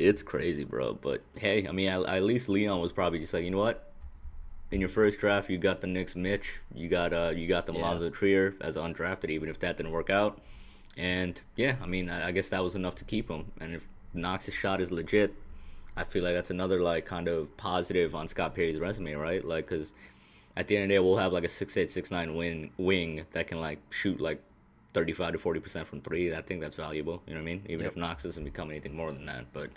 It's 0.00 0.22
crazy, 0.22 0.64
bro. 0.64 0.94
But 0.94 1.22
hey, 1.36 1.68
I 1.68 1.72
mean, 1.72 1.88
at, 1.88 2.06
at 2.06 2.24
least 2.24 2.48
Leon 2.48 2.80
was 2.80 2.90
probably 2.90 3.18
just 3.18 3.34
like, 3.34 3.44
you 3.44 3.50
know 3.50 3.58
what? 3.58 3.92
In 4.70 4.80
your 4.80 4.88
first 4.88 5.20
draft, 5.20 5.50
you 5.50 5.58
got 5.58 5.80
the 5.80 5.86
Knicks 5.86 6.16
Mitch. 6.16 6.60
You 6.74 6.88
got 6.88 7.12
uh, 7.12 7.32
you 7.34 7.46
got 7.46 7.66
the 7.66 7.74
Yeah. 7.74 8.08
Trier 8.10 8.54
as 8.60 8.76
undrafted, 8.76 9.28
even 9.30 9.48
if 9.48 9.58
that 9.60 9.76
didn't 9.76 9.92
work 9.92 10.08
out. 10.08 10.40
And 10.96 11.40
yeah, 11.56 11.76
I 11.82 11.86
mean, 11.86 12.08
I, 12.08 12.28
I 12.28 12.30
guess 12.32 12.48
that 12.48 12.64
was 12.64 12.74
enough 12.74 12.94
to 12.96 13.04
keep 13.04 13.28
him. 13.28 13.52
And 13.60 13.74
if 13.74 13.82
Knox's 14.14 14.54
shot 14.54 14.80
is 14.80 14.90
legit, 14.90 15.34
I 15.96 16.04
feel 16.04 16.24
like 16.24 16.34
that's 16.34 16.50
another 16.50 16.80
like 16.80 17.04
kind 17.04 17.28
of 17.28 17.54
positive 17.56 18.14
on 18.14 18.26
Scott 18.28 18.54
Perry's 18.54 18.78
resume, 18.78 19.14
right? 19.14 19.44
Like, 19.44 19.68
because 19.68 19.92
at 20.56 20.68
the 20.68 20.76
end 20.76 20.84
of 20.84 20.88
the 20.88 20.94
day, 20.94 20.98
we'll 20.98 21.18
have 21.18 21.32
like 21.32 21.44
a 21.44 21.48
six 21.48 21.76
eight 21.76 21.90
six 21.90 22.10
nine 22.10 22.34
wing 22.36 22.70
wing 22.78 23.26
that 23.32 23.48
can 23.48 23.60
like 23.60 23.78
shoot 23.90 24.20
like 24.20 24.42
35 24.94 25.32
to 25.32 25.38
40 25.38 25.60
percent 25.60 25.86
from 25.86 26.00
three. 26.00 26.34
I 26.34 26.42
think 26.42 26.60
that's 26.60 26.76
valuable. 26.76 27.22
You 27.26 27.34
know 27.34 27.40
what 27.40 27.48
I 27.48 27.52
mean? 27.52 27.62
Even 27.68 27.84
Yep. 27.84 27.92
if 27.92 27.96
Knox 27.96 28.22
doesn't 28.24 28.44
become 28.44 28.70
anything 28.70 28.94
more 28.96 29.12
than 29.12 29.26
that. 29.26 29.52
But 29.52 29.70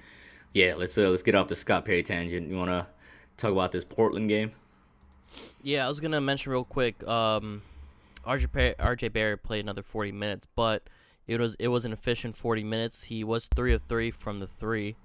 yeah, 0.53 0.75
let's 0.75 0.97
uh, 0.97 1.09
let's 1.09 1.23
get 1.23 1.35
off 1.35 1.47
the 1.47 1.55
Scott 1.55 1.85
Perry 1.85 2.03
tangent. 2.03 2.49
You 2.49 2.57
want 2.57 2.69
to 2.69 2.87
talk 3.37 3.51
about 3.51 3.71
this 3.71 3.83
Portland 3.83 4.29
game? 4.29 4.51
Yeah, 5.61 5.85
I 5.85 5.87
was 5.87 5.99
gonna 5.99 6.21
mention 6.21 6.51
real 6.51 6.63
quick. 6.65 7.05
Um, 7.07 7.61
RJ 8.25 8.75
RJ 8.77 9.11
Barrett 9.13 9.43
played 9.43 9.61
another 9.65 9.81
40 9.83 10.11
minutes, 10.11 10.47
but 10.55 10.83
it 11.27 11.39
was 11.39 11.55
it 11.59 11.69
was 11.69 11.85
an 11.85 11.93
efficient 11.93 12.35
40 12.35 12.63
minutes. 12.63 13.05
He 13.05 13.23
was 13.23 13.47
three 13.55 13.73
of 13.73 13.81
three 13.83 14.11
from 14.11 14.39
the 14.39 14.47
three, 14.47 14.95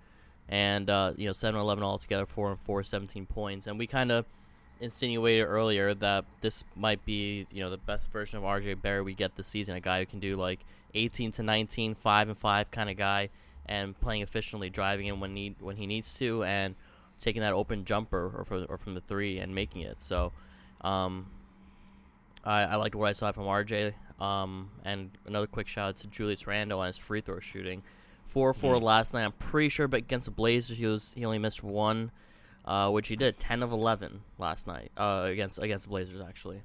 and 0.49 0.91
uh, 0.91 1.13
you 1.17 1.27
know 1.27 1.33
7 1.33 1.59
11 1.59 1.83
altogether, 1.85 2.27
four 2.27 2.51
and 2.51 2.61
four, 2.61 2.83
17 2.83 3.27
points. 3.27 3.67
And 3.67 3.79
we 3.79 3.87
kind 3.87 4.13
of 4.13 4.27
insinuated 4.81 5.47
earlier 5.47 5.95
that 5.95 6.25
this 6.41 6.65
might 6.77 7.05
be 7.05 7.47
you 7.51 7.61
know 7.61 7.71
the 7.71 7.79
best 7.79 8.11
version 8.11 8.39
of 8.39 8.45
RJ 8.45 8.81
Barrett 8.81 9.05
we 9.05 9.15
get 9.15 9.37
this 9.37 9.47
season. 9.47 9.77
A 9.77 9.81
guy 9.81 10.01
who 10.01 10.07
can 10.07 10.21
do 10.21 10.35
like 10.35 10.61
18 10.95 11.33
to 11.33 11.43
19, 11.43 11.95
five 11.95 12.29
and 12.29 12.39
five 12.39 12.71
kind 12.71 12.91
of 12.91 12.97
guy, 12.97 13.31
and 13.67 13.99
playing 14.01 14.23
efficiently, 14.23 14.71
driving 14.71 15.07
in 15.07 15.21
when 15.21 15.35
need 15.35 15.57
when 15.61 15.77
he 15.77 15.87
needs 15.87 16.13
to, 16.15 16.45
and 16.45 16.75
taking 17.21 17.43
that 17.43 17.53
open 17.53 17.85
jumper 17.85 18.33
or 18.37 18.45
from, 18.45 18.67
or 18.69 18.79
from 18.79 18.95
the 18.95 19.01
three 19.01 19.39
and 19.39 19.55
making 19.55 19.83
it. 19.83 20.03
So. 20.03 20.33
Um, 20.81 21.27
I, 22.45 22.63
I 22.63 22.77
liked 22.77 22.95
what 22.95 23.09
I 23.09 23.13
saw 23.13 23.33
from 23.33 23.45
RJ. 23.45 23.95
Um, 24.21 24.71
and 24.85 25.11
another 25.27 25.47
quick 25.47 25.69
shout 25.69 25.89
out 25.89 25.97
to 25.99 26.07
Julius 26.09 26.47
Randle 26.47 26.81
on 26.81 26.89
his 26.89 26.97
free 26.97 27.21
throw 27.21 27.41
shooting. 27.41 27.83
Four 28.27 28.53
four 28.53 28.79
last 28.79 29.15
night. 29.15 29.25
I'm 29.25 29.33
pretty 29.33 29.71
sure, 29.71 29.89
but 29.89 29.99
against 29.99 30.27
the 30.27 30.31
Blazers, 30.31 30.77
he 30.77 30.87
was 30.87 31.13
he 31.15 31.25
only 31.25 31.39
missed 31.39 31.63
one, 31.63 32.11
uh, 32.69 32.89
which 32.91 33.09
he 33.09 33.17
did. 33.17 33.39
Ten 33.41 33.63
of 33.65 33.73
eleven 33.73 34.21
last 34.39 34.67
night 34.69 34.93
uh, 34.97 35.23
against 35.27 35.59
against 35.59 35.85
the 35.85 35.91
Blazers 35.91 36.21
actually. 36.21 36.63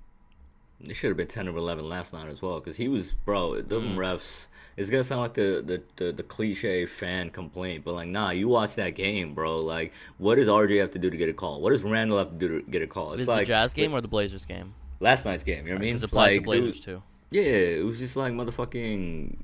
It 0.86 0.96
should 0.96 1.08
have 1.12 1.18
been 1.18 1.28
10 1.28 1.48
of 1.48 1.56
11 1.56 1.88
last 1.88 2.12
night 2.12 2.28
as 2.28 2.42
well 2.42 2.60
because 2.60 2.76
he 2.76 2.90
was, 2.90 3.14
bro, 3.14 3.62
the 3.62 3.80
Mm. 3.80 3.96
refs. 3.96 4.48
It's 4.76 4.90
gonna 4.90 5.04
sound 5.06 5.22
like 5.22 5.34
the, 5.36 5.64
the, 5.66 5.82
the, 6.04 6.12
the 6.12 6.24
cliche 6.24 6.86
fan 6.86 7.30
complaint, 7.30 7.86
but 7.86 7.94
like, 7.94 8.10
nah, 8.10 8.32
you 8.32 8.50
watch 8.50 8.76
that 8.76 8.90
game, 8.90 9.34
bro. 9.34 9.62
Like, 9.62 9.94
what 10.18 10.36
does 10.36 10.48
RJ 10.50 10.82
have 10.82 10.92
to 10.92 11.00
do 11.00 11.10
to 11.10 11.16
get 11.16 11.30
a 11.30 11.34
call? 11.34 11.62
What 11.62 11.70
does 11.70 11.84
Randle 11.84 12.18
have 12.18 12.32
to 12.32 12.36
do 12.36 12.62
to 12.62 12.70
get 12.70 12.82
a 12.82 12.88
call? 12.88 13.14
It's 13.14 13.22
Is 13.22 13.28
like 13.30 13.42
the 13.46 13.54
Jazz 13.54 13.72
game 13.72 13.94
or 13.94 14.02
the 14.02 14.10
Blazers 14.10 14.46
game? 14.46 14.74
last 15.00 15.24
night's 15.26 15.44
game. 15.46 15.66
You 15.68 15.72
know 15.74 15.76
what 15.78 15.84
I 15.84 15.86
mean? 15.86 15.96
It 15.96 16.04
applies 16.04 16.32
like, 16.32 16.40
to 16.40 16.46
Blazers 16.46 16.80
dude, 16.82 16.86
too. 16.86 17.04
Yeah, 17.32 17.44
it 17.44 17.86
was 17.86 18.00
just 18.00 18.18
like 18.18 18.34
motherfucking. 18.34 19.38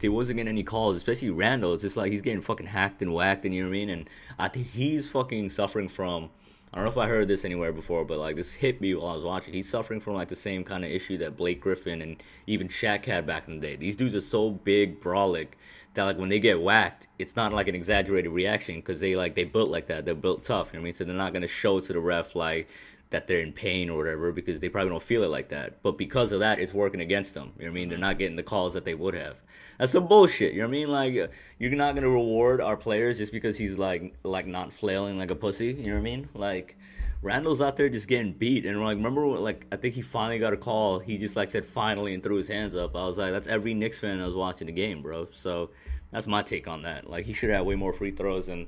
He 0.00 0.08
wasn't 0.08 0.38
getting 0.38 0.48
any 0.48 0.62
calls, 0.62 0.96
especially 0.96 1.30
Randle. 1.30 1.74
It's 1.74 1.82
just 1.82 1.96
like 1.96 2.12
he's 2.12 2.22
getting 2.22 2.42
fucking 2.42 2.66
hacked 2.66 3.02
and 3.02 3.12
whacked, 3.12 3.44
and 3.44 3.54
you 3.54 3.62
know 3.62 3.68
what 3.68 3.76
I 3.76 3.78
mean. 3.78 3.90
And 3.90 4.10
I 4.38 4.48
think 4.48 4.70
he's 4.70 5.08
fucking 5.08 5.50
suffering 5.50 5.88
from. 5.88 6.30
I 6.72 6.78
don't 6.78 6.86
know 6.86 6.90
if 6.90 6.98
I 6.98 7.06
heard 7.06 7.28
this 7.28 7.44
anywhere 7.44 7.72
before, 7.72 8.04
but 8.04 8.18
like 8.18 8.34
this 8.34 8.54
hit 8.54 8.80
me 8.80 8.94
while 8.94 9.12
I 9.12 9.14
was 9.14 9.22
watching. 9.22 9.54
He's 9.54 9.68
suffering 9.68 10.00
from 10.00 10.14
like 10.14 10.28
the 10.28 10.36
same 10.36 10.64
kind 10.64 10.84
of 10.84 10.90
issue 10.90 11.16
that 11.18 11.36
Blake 11.36 11.60
Griffin 11.60 12.02
and 12.02 12.20
even 12.48 12.66
Shaq 12.66 13.04
had 13.04 13.26
back 13.26 13.46
in 13.46 13.60
the 13.60 13.60
day. 13.60 13.76
These 13.76 13.94
dudes 13.94 14.16
are 14.16 14.20
so 14.20 14.50
big, 14.50 15.00
brolic, 15.00 15.50
that 15.94 16.04
like 16.04 16.18
when 16.18 16.28
they 16.28 16.40
get 16.40 16.60
whacked, 16.60 17.06
it's 17.18 17.36
not 17.36 17.52
like 17.52 17.68
an 17.68 17.76
exaggerated 17.76 18.32
reaction 18.32 18.76
because 18.76 18.98
they 18.98 19.14
like 19.14 19.36
they 19.36 19.44
built 19.44 19.70
like 19.70 19.86
that. 19.86 20.04
They're 20.04 20.14
built 20.14 20.42
tough. 20.42 20.68
You 20.72 20.78
know 20.78 20.80
what 20.80 20.82
I 20.82 20.84
mean? 20.86 20.94
So 20.94 21.04
they're 21.04 21.14
not 21.14 21.32
gonna 21.32 21.46
show 21.46 21.80
to 21.80 21.92
the 21.92 22.00
ref 22.00 22.34
like 22.34 22.68
that 23.10 23.28
they're 23.28 23.40
in 23.40 23.52
pain 23.52 23.88
or 23.88 23.96
whatever 23.96 24.32
because 24.32 24.58
they 24.58 24.68
probably 24.68 24.90
don't 24.90 25.02
feel 25.02 25.22
it 25.22 25.30
like 25.30 25.48
that. 25.50 25.80
But 25.82 25.96
because 25.96 26.32
of 26.32 26.40
that, 26.40 26.58
it's 26.58 26.74
working 26.74 27.00
against 27.00 27.34
them. 27.34 27.52
You 27.56 27.66
know 27.66 27.70
what 27.70 27.76
I 27.76 27.80
mean? 27.80 27.88
They're 27.88 27.98
not 27.98 28.18
getting 28.18 28.34
the 28.34 28.42
calls 28.42 28.72
that 28.72 28.84
they 28.84 28.94
would 28.94 29.14
have. 29.14 29.36
That's 29.78 29.92
some 29.92 30.06
bullshit. 30.06 30.52
You 30.52 30.60
know 30.60 30.68
what 30.68 30.74
I 30.74 30.78
mean? 30.78 30.88
Like 30.88 31.32
you're 31.58 31.74
not 31.74 31.94
gonna 31.94 32.08
reward 32.08 32.60
our 32.60 32.76
players 32.76 33.18
just 33.18 33.32
because 33.32 33.58
he's 33.58 33.78
like 33.78 34.14
like 34.22 34.46
not 34.46 34.72
flailing 34.72 35.18
like 35.18 35.30
a 35.30 35.36
pussy. 35.36 35.66
You 35.66 35.86
know 35.86 35.92
what 35.94 35.98
I 35.98 36.02
mean? 36.02 36.28
Like 36.34 36.76
Randle's 37.22 37.60
out 37.60 37.76
there 37.76 37.88
just 37.88 38.06
getting 38.06 38.32
beat, 38.32 38.66
and 38.66 38.80
like 38.82 38.96
remember 38.96 39.26
when, 39.26 39.42
like 39.42 39.66
I 39.72 39.76
think 39.76 39.94
he 39.94 40.02
finally 40.02 40.38
got 40.38 40.52
a 40.52 40.58
call. 40.58 40.98
He 40.98 41.18
just 41.18 41.36
like 41.36 41.50
said 41.50 41.64
finally 41.64 42.14
and 42.14 42.22
threw 42.22 42.36
his 42.36 42.48
hands 42.48 42.74
up. 42.74 42.94
I 42.94 43.06
was 43.06 43.18
like, 43.18 43.32
that's 43.32 43.48
every 43.48 43.74
Knicks 43.74 43.98
fan 43.98 44.18
that 44.18 44.26
was 44.26 44.34
watching 44.34 44.66
the 44.66 44.72
game, 44.72 45.02
bro. 45.02 45.28
So 45.32 45.70
that's 46.12 46.26
my 46.26 46.42
take 46.42 46.68
on 46.68 46.82
that. 46.82 47.08
Like 47.08 47.24
he 47.24 47.32
should 47.32 47.50
have 47.50 47.64
way 47.66 47.74
more 47.74 47.92
free 47.92 48.10
throws 48.10 48.48
and. 48.48 48.66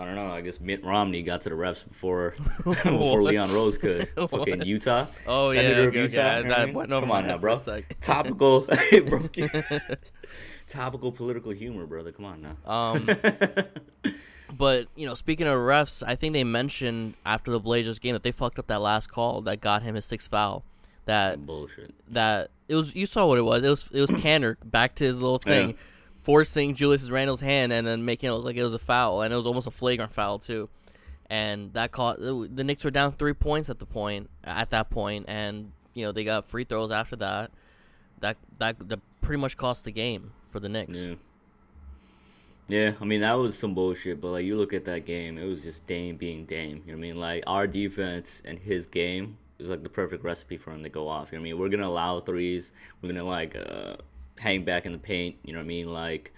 I 0.00 0.04
don't 0.04 0.14
know. 0.14 0.30
I 0.30 0.40
guess 0.40 0.60
Mitt 0.60 0.84
Romney 0.84 1.22
got 1.22 1.42
to 1.42 1.48
the 1.48 1.54
refs 1.54 1.86
before 1.86 2.34
before 2.64 3.22
Leon 3.22 3.52
Rose 3.52 3.78
could. 3.78 4.08
Fucking 4.16 4.62
Utah. 4.62 5.06
Oh, 5.26 5.50
yeah, 5.50 5.60
Senator 5.62 5.88
of 5.88 5.94
okay, 5.94 6.02
Utah. 6.02 6.40
know 6.42 6.48
That 6.48 6.58
I 6.60 6.64
mean? 6.66 6.74
went 6.74 6.92
over 6.92 7.06
Come 7.06 7.10
on 7.12 7.26
now, 7.26 7.38
bro. 7.38 7.56
Topical, 8.00 8.66
it 8.70 9.08
broke 9.08 9.36
you. 9.36 9.48
Topical 10.68 11.12
political 11.12 11.50
humor, 11.52 11.86
brother. 11.86 12.12
Come 12.12 12.24
on 12.26 12.42
now. 12.42 12.70
Um, 12.70 13.08
but 14.56 14.88
you 14.96 15.06
know, 15.06 15.14
speaking 15.14 15.46
of 15.46 15.54
refs, 15.58 16.02
I 16.06 16.14
think 16.14 16.32
they 16.34 16.44
mentioned 16.44 17.14
after 17.24 17.50
the 17.50 17.60
Blazers 17.60 17.98
game 17.98 18.12
that 18.14 18.22
they 18.22 18.32
fucked 18.32 18.58
up 18.58 18.66
that 18.68 18.80
last 18.80 19.10
call 19.10 19.40
that 19.42 19.60
got 19.60 19.82
him 19.82 19.94
his 19.94 20.04
sixth 20.04 20.30
foul. 20.30 20.64
That 21.06 21.46
Bullshit. 21.46 21.94
that 22.10 22.50
it 22.68 22.74
was 22.74 22.94
you 22.94 23.06
saw 23.06 23.26
what 23.26 23.38
it 23.38 23.42
was. 23.42 23.64
It 23.64 23.70
was 23.70 23.88
it 23.92 24.00
was 24.00 24.10
Kanter 24.22 24.56
back 24.62 24.94
to 24.96 25.04
his 25.04 25.22
little 25.22 25.38
thing, 25.38 25.70
Yeah. 25.70 25.76
Forcing 26.28 26.74
Julius 26.74 27.08
Randle's 27.08 27.40
hand 27.40 27.72
and 27.72 27.86
then 27.86 28.04
making 28.04 28.28
it 28.28 28.32
look 28.34 28.44
like 28.44 28.56
it 28.56 28.62
was 28.62 28.74
a 28.74 28.78
foul, 28.78 29.22
and 29.22 29.32
it 29.32 29.36
was 29.36 29.46
almost 29.46 29.66
a 29.66 29.70
flagrant 29.70 30.12
foul 30.12 30.38
too. 30.38 30.68
And 31.30 31.72
that 31.72 31.90
caught 31.90 32.18
the 32.18 32.64
Knicks 32.64 32.84
were 32.84 32.90
down 32.90 33.12
three 33.12 33.32
points 33.32 33.70
at 33.70 33.78
the 33.78 33.86
point 33.86 34.28
at 34.44 34.68
that 34.68 34.90
point, 34.90 35.24
and 35.26 35.72
you 35.94 36.04
know 36.04 36.12
they 36.12 36.24
got 36.24 36.46
free 36.46 36.64
throws 36.64 36.90
after 36.90 37.16
that. 37.16 37.50
That 38.20 38.36
that, 38.58 38.76
that 38.90 39.00
pretty 39.22 39.40
much 39.40 39.56
cost 39.56 39.84
the 39.84 39.90
game 39.90 40.32
for 40.50 40.60
the 40.60 40.68
Knicks. 40.68 40.98
Yeah. 40.98 41.14
Yeah, 42.68 42.92
I 43.00 43.06
mean 43.06 43.22
that 43.22 43.32
was 43.32 43.58
some 43.58 43.72
bullshit, 43.72 44.20
but 44.20 44.28
like 44.28 44.44
you 44.44 44.58
look 44.58 44.74
at 44.74 44.84
that 44.84 45.06
game, 45.06 45.38
it 45.38 45.46
was 45.46 45.62
just 45.62 45.86
Dame 45.86 46.18
being 46.18 46.44
Dame. 46.44 46.82
You 46.84 46.92
know 46.92 46.98
what 46.98 47.06
I 47.06 47.08
mean? 47.12 47.16
Like 47.16 47.44
our 47.46 47.66
defense 47.66 48.42
and 48.44 48.58
his 48.58 48.84
game 48.84 49.38
is 49.58 49.70
like 49.70 49.82
the 49.82 49.88
perfect 49.88 50.22
recipe 50.22 50.58
for 50.58 50.72
him 50.72 50.82
to 50.82 50.90
go 50.90 51.08
off. 51.08 51.32
You 51.32 51.38
know 51.38 51.42
what 51.42 51.48
I 51.48 51.52
mean? 51.52 51.58
We're 51.58 51.70
gonna 51.70 51.88
allow 51.88 52.20
threes. 52.20 52.72
We're 53.00 53.08
gonna 53.08 53.24
like 53.24 53.56
uh, 53.56 53.96
hang 54.38 54.64
back 54.64 54.86
in 54.86 54.92
the 54.92 54.98
paint. 54.98 55.36
You 55.42 55.52
know 55.52 55.58
what 55.58 55.64
I 55.64 55.68
mean? 55.68 55.92
Like 55.92 56.32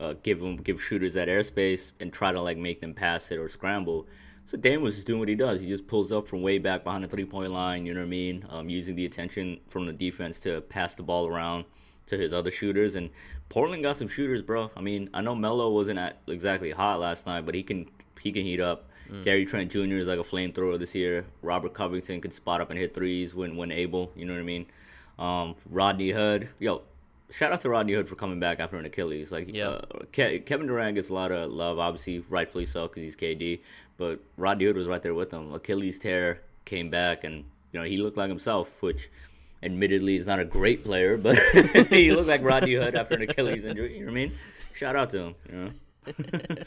uh, 0.00 0.14
give 0.22 0.40
them 0.40 0.56
give 0.56 0.82
shooters 0.82 1.14
that 1.14 1.28
airspace 1.28 1.92
and 2.00 2.12
try 2.12 2.32
to 2.32 2.40
like 2.40 2.58
make 2.58 2.80
them 2.80 2.94
pass 2.94 3.30
it 3.30 3.38
or 3.38 3.48
scramble. 3.48 4.06
So 4.46 4.58
Dame 4.58 4.82
was 4.82 4.96
just 4.96 5.06
doing 5.06 5.20
what 5.20 5.28
he 5.28 5.34
does. 5.34 5.62
He 5.62 5.68
just 5.68 5.86
pulls 5.86 6.12
up 6.12 6.28
from 6.28 6.42
way 6.42 6.58
back 6.58 6.84
behind 6.84 7.02
the 7.02 7.08
three 7.08 7.24
point 7.24 7.52
line. 7.52 7.86
You 7.86 7.94
know 7.94 8.00
what 8.00 8.06
I 8.06 8.10
mean? 8.10 8.46
Um, 8.50 8.68
using 8.68 8.94
the 8.94 9.06
attention 9.06 9.60
from 9.68 9.86
the 9.86 9.92
defense 9.92 10.38
to 10.40 10.60
pass 10.62 10.94
the 10.94 11.02
ball 11.02 11.26
around 11.26 11.64
to 12.06 12.18
his 12.18 12.32
other 12.32 12.50
shooters. 12.50 12.94
And 12.94 13.10
Portland 13.48 13.82
got 13.82 13.96
some 13.96 14.08
shooters, 14.08 14.42
bro. 14.42 14.70
I 14.76 14.82
mean, 14.82 15.08
I 15.14 15.22
know 15.22 15.34
Melo 15.34 15.70
wasn't 15.70 15.98
at 15.98 16.20
exactly 16.26 16.72
hot 16.72 17.00
last 17.00 17.26
night, 17.26 17.46
but 17.46 17.54
he 17.54 17.62
can 17.62 17.88
he 18.20 18.32
can 18.32 18.42
heat 18.42 18.60
up. 18.60 18.90
Gary 19.22 19.44
Trent 19.44 19.70
Jr. 19.70 19.96
is 19.96 20.08
like 20.08 20.18
a 20.18 20.22
flamethrower 20.22 20.78
this 20.78 20.94
year. 20.94 21.26
Robert 21.42 21.74
Covington 21.74 22.20
can 22.20 22.30
spot 22.30 22.60
up 22.60 22.70
and 22.70 22.78
hit 22.78 22.94
threes 22.94 23.34
when 23.34 23.56
when 23.56 23.70
able. 23.70 24.10
You 24.16 24.24
know 24.24 24.32
what 24.32 24.40
I 24.40 24.44
mean? 24.44 24.66
Um, 25.18 25.54
Rodney 25.70 26.10
Hood, 26.10 26.48
yo, 26.58 26.82
shout 27.36 27.52
out 27.52 27.60
to 27.62 27.68
Rodney 27.68 27.92
Hood 27.94 28.08
for 28.08 28.14
coming 28.16 28.40
back 28.40 28.60
after 28.60 28.76
an 28.76 28.84
Achilles. 28.84 29.30
Like, 29.32 29.48
Yeah. 29.54 29.68
uh, 29.68 30.04
Ke- 30.12 30.44
Kevin 30.46 30.66
Durant 30.66 30.94
gets 30.94 31.08
a 31.10 31.14
lot 31.14 31.32
of 31.32 31.50
love, 31.52 31.78
obviously, 31.78 32.20
rightfully 32.28 32.66
so, 32.66 32.86
because 32.88 33.02
he's 33.02 33.16
KD. 33.16 33.60
But 33.96 34.20
Rodney 34.36 34.64
Hood 34.66 34.76
was 34.76 34.86
right 34.86 35.02
there 35.02 35.14
with 35.14 35.30
him. 35.32 35.52
Achilles 35.52 35.98
tear 35.98 36.40
came 36.64 36.90
back, 36.90 37.24
and 37.24 37.44
you 37.72 37.80
know 37.80 37.84
he 37.84 37.98
looked 37.98 38.16
like 38.16 38.28
himself, 38.28 38.80
which. 38.82 39.10
Admittedly, 39.62 40.16
is 40.16 40.26
not 40.26 40.38
a 40.38 40.44
great 40.44 40.84
player, 40.84 41.16
but 41.26 41.38
he 41.88 42.12
looked 42.12 42.28
like 42.28 42.44
Rodney 42.44 42.74
Hood 42.74 42.94
after 42.94 43.14
an 43.14 43.22
Achilles 43.22 43.64
injury. 43.64 43.94
You 43.96 44.00
know 44.00 44.12
what 44.12 44.18
I 44.18 44.26
mean? 44.26 44.32
Shout 44.76 44.94
out 44.94 45.08
to 45.12 45.18
him. 45.18 45.34
You 45.50 45.56
know. 45.56 46.56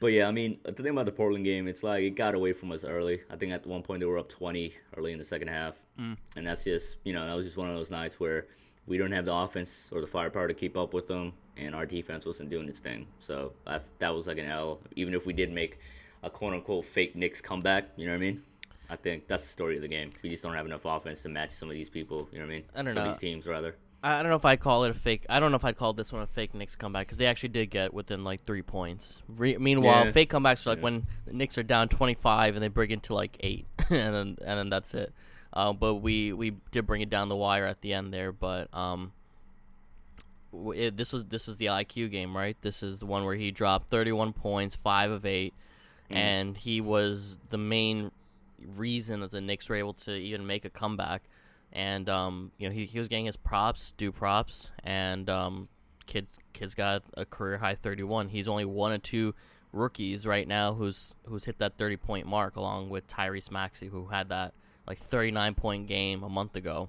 But 0.00 0.08
yeah, 0.08 0.28
I 0.28 0.30
mean, 0.30 0.58
the 0.62 0.72
thing 0.72 0.92
about 0.92 1.06
the 1.06 1.12
Portland 1.12 1.44
game, 1.44 1.66
it's 1.66 1.82
like 1.82 2.04
it 2.04 2.10
got 2.10 2.34
away 2.34 2.52
from 2.52 2.70
us 2.70 2.84
early. 2.84 3.20
I 3.30 3.36
think 3.36 3.52
at 3.52 3.66
one 3.66 3.82
point 3.82 4.00
they 4.00 4.06
were 4.06 4.16
up 4.18 4.28
20 4.28 4.72
early 4.96 5.12
in 5.12 5.18
the 5.18 5.24
second 5.24 5.48
half. 5.48 5.74
Mm. 5.98 6.16
And 6.36 6.46
that's 6.46 6.62
just, 6.64 6.96
you 7.04 7.12
know, 7.12 7.26
that 7.26 7.34
was 7.34 7.44
just 7.46 7.56
one 7.56 7.68
of 7.68 7.74
those 7.74 7.90
nights 7.90 8.20
where 8.20 8.46
we 8.88 8.98
don't 8.98 9.12
have 9.12 9.24
the 9.26 9.34
offense 9.34 9.88
or 9.92 10.00
the 10.00 10.06
firepower 10.06 10.48
to 10.48 10.54
keep 10.54 10.76
up 10.76 10.92
with 10.94 11.06
them, 11.08 11.32
and 11.56 11.74
our 11.74 11.86
defense 11.86 12.24
wasn't 12.24 12.50
doing 12.50 12.68
its 12.68 12.80
thing. 12.80 13.06
So 13.20 13.52
I, 13.66 13.80
that 13.98 14.14
was 14.14 14.26
like 14.26 14.38
an 14.38 14.46
L. 14.46 14.80
Even 14.96 15.14
if 15.14 15.26
we 15.26 15.32
did 15.32 15.52
make 15.52 15.78
a 16.22 16.30
quote 16.30 16.54
unquote 16.54 16.84
fake 16.84 17.14
Knicks 17.14 17.40
comeback, 17.40 17.90
you 17.96 18.06
know 18.06 18.12
what 18.12 18.16
I 18.16 18.20
mean? 18.20 18.42
I 18.90 18.96
think 18.96 19.28
that's 19.28 19.42
the 19.44 19.50
story 19.50 19.76
of 19.76 19.82
the 19.82 19.88
game. 19.88 20.12
We 20.22 20.30
just 20.30 20.42
don't 20.42 20.54
have 20.54 20.64
enough 20.66 20.84
offense 20.86 21.22
to 21.22 21.28
match 21.28 21.50
some 21.50 21.68
of 21.68 21.74
these 21.74 21.90
people, 21.90 22.28
you 22.32 22.38
know 22.38 22.46
what 22.46 22.52
I 22.52 22.54
mean? 22.56 22.64
I 22.74 22.82
don't 22.82 22.94
some 22.94 23.02
know. 23.04 23.10
of 23.10 23.14
these 23.14 23.20
teams, 23.20 23.46
rather. 23.46 23.76
I 24.02 24.14
I 24.18 24.22
don't 24.22 24.30
know 24.30 24.36
if 24.36 24.44
I'd 24.44 24.60
call 24.60 24.84
it 24.84 24.90
a 24.90 24.94
fake. 24.94 25.26
I 25.28 25.40
don't 25.40 25.50
know 25.50 25.56
if 25.56 25.64
I'd 25.64 25.76
call 25.76 25.92
this 25.92 26.12
one 26.12 26.22
a 26.22 26.26
fake 26.26 26.54
Knicks 26.54 26.76
comeback 26.76 27.06
because 27.08 27.18
they 27.18 27.26
actually 27.26 27.48
did 27.50 27.66
get 27.66 27.92
within 27.92 28.22
like 28.24 28.44
three 28.44 28.62
points. 28.62 29.20
Re- 29.28 29.58
meanwhile, 29.58 30.06
Yeah. 30.06 30.12
fake 30.12 30.30
comebacks 30.30 30.64
are 30.66 30.70
like 30.70 30.78
Yeah. 30.78 30.84
when 30.84 31.06
the 31.26 31.32
Knicks 31.34 31.58
are 31.58 31.62
down 31.64 31.88
twenty 31.88 32.14
five 32.14 32.54
and 32.54 32.62
they 32.62 32.68
bring 32.68 32.90
it 32.92 33.02
to 33.04 33.14
like 33.14 33.36
eight, 33.40 33.66
and 33.90 34.14
then 34.14 34.38
and 34.40 34.58
then 34.58 34.70
that's 34.70 34.94
it. 34.94 35.12
Uh, 35.52 35.72
but 35.72 35.96
we 35.96 36.32
we 36.32 36.54
did 36.70 36.86
bring 36.86 37.00
it 37.00 37.10
down 37.10 37.28
the 37.28 37.36
wire 37.36 37.66
at 37.66 37.80
the 37.80 37.94
end 37.94 38.12
there. 38.12 38.32
But 38.32 38.72
um, 38.74 39.12
it, 40.74 40.96
this 40.96 41.12
was 41.12 41.26
this 41.26 41.46
was 41.46 41.58
the 41.58 41.66
IQ 41.66 42.10
game, 42.10 42.36
right? 42.36 42.56
This 42.60 42.82
is 42.82 43.00
the 43.00 43.06
one 43.06 43.24
where 43.24 43.34
he 43.34 43.50
dropped 43.50 43.90
thirty 43.90 44.12
one 44.12 44.32
points, 44.32 44.74
five 44.74 45.10
of 45.10 45.24
eight, 45.24 45.54
and 46.10 46.56
he 46.56 46.80
was 46.80 47.38
the 47.48 47.58
main 47.58 48.10
reason 48.76 49.20
that 49.20 49.30
the 49.30 49.40
Knicks 49.40 49.68
were 49.68 49.76
able 49.76 49.94
to 49.94 50.12
even 50.12 50.46
make 50.46 50.64
a 50.64 50.70
comeback. 50.70 51.22
And 51.72 52.08
um, 52.08 52.52
you 52.58 52.68
know, 52.68 52.74
he, 52.74 52.86
he 52.86 52.98
was 52.98 53.08
getting 53.08 53.26
his 53.26 53.36
props, 53.36 53.92
due 53.92 54.12
props, 54.12 54.70
and 54.84 55.28
um, 55.28 55.68
kid 56.06 56.26
kid's 56.52 56.74
got 56.74 57.04
a 57.16 57.24
career 57.24 57.58
high 57.58 57.74
31. 57.74 58.28
He's 58.28 58.48
only 58.48 58.64
one 58.64 58.92
of 58.92 59.02
two 59.02 59.34
rookies 59.72 60.26
right 60.26 60.48
now 60.48 60.72
who's 60.74 61.14
who's 61.26 61.44
hit 61.44 61.58
that 61.58 61.76
30 61.78 61.96
point 61.98 62.26
mark, 62.26 62.56
along 62.56 62.90
with 62.90 63.06
Tyrese 63.06 63.50
Maxey, 63.50 63.88
who 63.88 64.06
had 64.06 64.28
that 64.30 64.54
like 64.88 64.98
39 64.98 65.54
point 65.54 65.86
game 65.86 66.22
a 66.22 66.28
month 66.28 66.56
ago. 66.56 66.88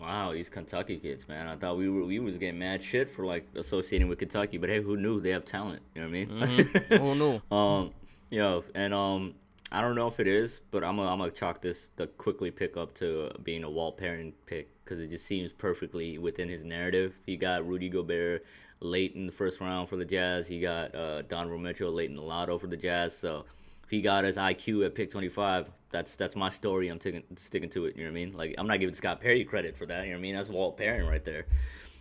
Wow, 0.00 0.32
these 0.32 0.48
Kentucky 0.48 0.96
kids, 0.96 1.28
man. 1.28 1.46
I 1.46 1.56
thought 1.56 1.76
we 1.76 1.88
were 1.88 2.04
we 2.04 2.18
was 2.18 2.38
getting 2.38 2.58
mad 2.58 2.82
shit 2.82 3.10
for 3.10 3.24
like 3.24 3.46
associating 3.54 4.08
with 4.08 4.18
Kentucky, 4.18 4.58
but 4.58 4.68
hey, 4.68 4.82
who 4.82 4.96
knew 4.96 5.20
they 5.20 5.30
have 5.30 5.44
talent? 5.44 5.82
You 5.94 6.02
know 6.02 6.08
what 6.08 6.16
I 6.16 6.24
mean? 6.24 6.28
Mm-hmm. 6.28 6.94
Who 7.04 7.14
knew? 7.14 7.56
um, 7.56 7.92
you 8.30 8.40
know, 8.40 8.64
and 8.74 8.92
um, 8.92 9.34
I 9.70 9.80
don't 9.80 9.94
know 9.94 10.08
if 10.08 10.18
it 10.18 10.26
is, 10.26 10.60
but 10.70 10.82
I'm 10.82 10.96
gonna 10.96 11.10
I'm 11.10 11.18
gonna 11.18 11.30
chalk 11.30 11.60
this 11.60 11.90
to 11.96 12.06
quickly 12.06 12.50
pick 12.50 12.76
up 12.76 12.94
to 12.94 13.30
being 13.44 13.62
a 13.62 13.70
Walt 13.70 13.96
Perrin 13.96 14.32
pick 14.46 14.68
because 14.84 15.00
it 15.00 15.10
just 15.10 15.26
seems 15.26 15.52
perfectly 15.52 16.18
within 16.18 16.48
his 16.48 16.64
narrative. 16.64 17.16
He 17.24 17.36
got 17.36 17.66
Rudy 17.66 17.88
Gobert 17.88 18.44
late 18.80 19.14
in 19.14 19.26
the 19.26 19.32
first 19.32 19.60
round 19.60 19.88
for 19.88 19.96
the 19.96 20.04
Jazz. 20.04 20.48
He 20.48 20.60
got 20.60 20.94
uh, 20.94 21.22
Donovan 21.22 21.62
Mitchell 21.62 21.92
late 21.92 22.10
in 22.10 22.16
the 22.16 22.22
lotto 22.22 22.58
for 22.58 22.66
the 22.66 22.76
Jazz. 22.76 23.16
So 23.16 23.44
if 23.84 23.90
he 23.90 24.00
got 24.00 24.24
his 24.24 24.36
IQ 24.36 24.84
at 24.86 24.94
pick 24.94 25.10
25, 25.10 25.70
that's 25.90 26.16
that's 26.16 26.34
my 26.36 26.48
story. 26.48 26.88
I'm 26.88 26.98
taking 26.98 27.22
sticking 27.36 27.68
to 27.70 27.86
it. 27.86 27.96
You 27.96 28.04
know 28.04 28.10
what 28.10 28.18
I 28.18 28.24
mean? 28.24 28.32
Like 28.32 28.54
I'm 28.58 28.66
not 28.66 28.80
giving 28.80 28.94
Scott 28.94 29.20
Perry 29.20 29.44
credit 29.44 29.76
for 29.76 29.86
that. 29.86 30.04
You 30.04 30.10
know 30.12 30.16
what 30.16 30.20
I 30.20 30.22
mean? 30.22 30.34
That's 30.34 30.48
Walt 30.48 30.76
Perrin 30.76 31.06
right 31.06 31.24
there. 31.24 31.46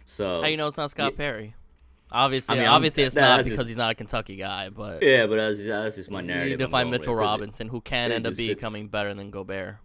So 0.05 0.41
How 0.41 0.47
you 0.47 0.57
know 0.57 0.67
it's 0.67 0.77
not 0.77 0.91
Scott 0.91 1.13
Yeah. 1.13 1.17
Perry? 1.17 1.55
Obviously, 2.11 2.53
I 2.53 2.57
mean, 2.59 2.65
I'm- 2.67 2.75
obviously 2.75 3.03
it's 3.03 3.15
that- 3.15 3.21
not 3.37 3.43
because 3.43 3.57
just- 3.59 3.69
he's 3.69 3.77
not 3.77 3.89
a 3.91 3.95
Kentucky 3.95 4.35
guy, 4.35 4.69
but 4.69 5.01
Yeah, 5.01 5.25
but 5.25 5.35
that's, 5.37 5.63
that's 5.63 5.95
just 5.95 6.11
my 6.11 6.21
narrative. 6.21 6.61
I'm 6.61 6.69
find 6.69 6.91
Mitchell 6.91 7.13
with, 7.15 7.21
it- 7.21 7.25
Robinson, 7.25 7.67
who 7.69 7.81
can 7.81 8.11
end 8.11 8.27
up 8.27 8.35
becoming 8.35 8.87
better 8.87 9.13
than 9.15 9.31
Gobert. 9.31 9.77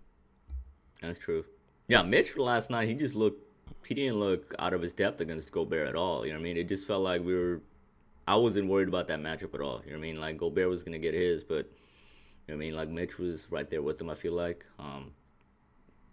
That's 1.00 1.18
true. 1.18 1.44
Yeah, 1.86 2.02
Mitchell 2.02 2.44
last 2.44 2.68
night 2.70 2.88
he 2.88 2.94
just 2.94 3.14
looked 3.14 3.44
he 3.86 3.94
didn't 3.94 4.18
look 4.18 4.54
out 4.58 4.74
of 4.74 4.82
his 4.82 4.92
depth 4.92 5.20
against 5.22 5.50
Gobert 5.52 5.88
at 5.88 5.94
all. 5.94 6.26
You 6.26 6.32
know 6.32 6.38
what 6.38 6.42
I 6.42 6.44
mean? 6.44 6.56
It 6.58 6.68
just 6.68 6.86
felt 6.86 7.02
like 7.02 7.22
we 7.24 7.34
were 7.34 7.62
I 8.26 8.36
wasn't 8.36 8.68
worried 8.68 8.88
about 8.88 9.08
that 9.08 9.20
matchup 9.20 9.54
at 9.54 9.60
all. 9.62 9.80
You 9.86 9.92
know 9.92 9.98
what 9.98 10.04
I 10.04 10.08
mean? 10.12 10.20
Like 10.20 10.36
Gobert 10.36 10.68
was 10.68 10.82
gonna 10.82 10.98
get 10.98 11.14
his, 11.14 11.42
but 11.44 11.70
you 12.48 12.54
know 12.54 12.58
what 12.58 12.64
I 12.64 12.66
mean? 12.66 12.74
Like 12.74 12.88
Mitch 12.88 13.18
was 13.18 13.46
right 13.50 13.68
there 13.68 13.82
with 13.82 14.00
him, 14.00 14.10
I 14.10 14.14
feel 14.14 14.32
like. 14.32 14.64
Um 14.78 15.12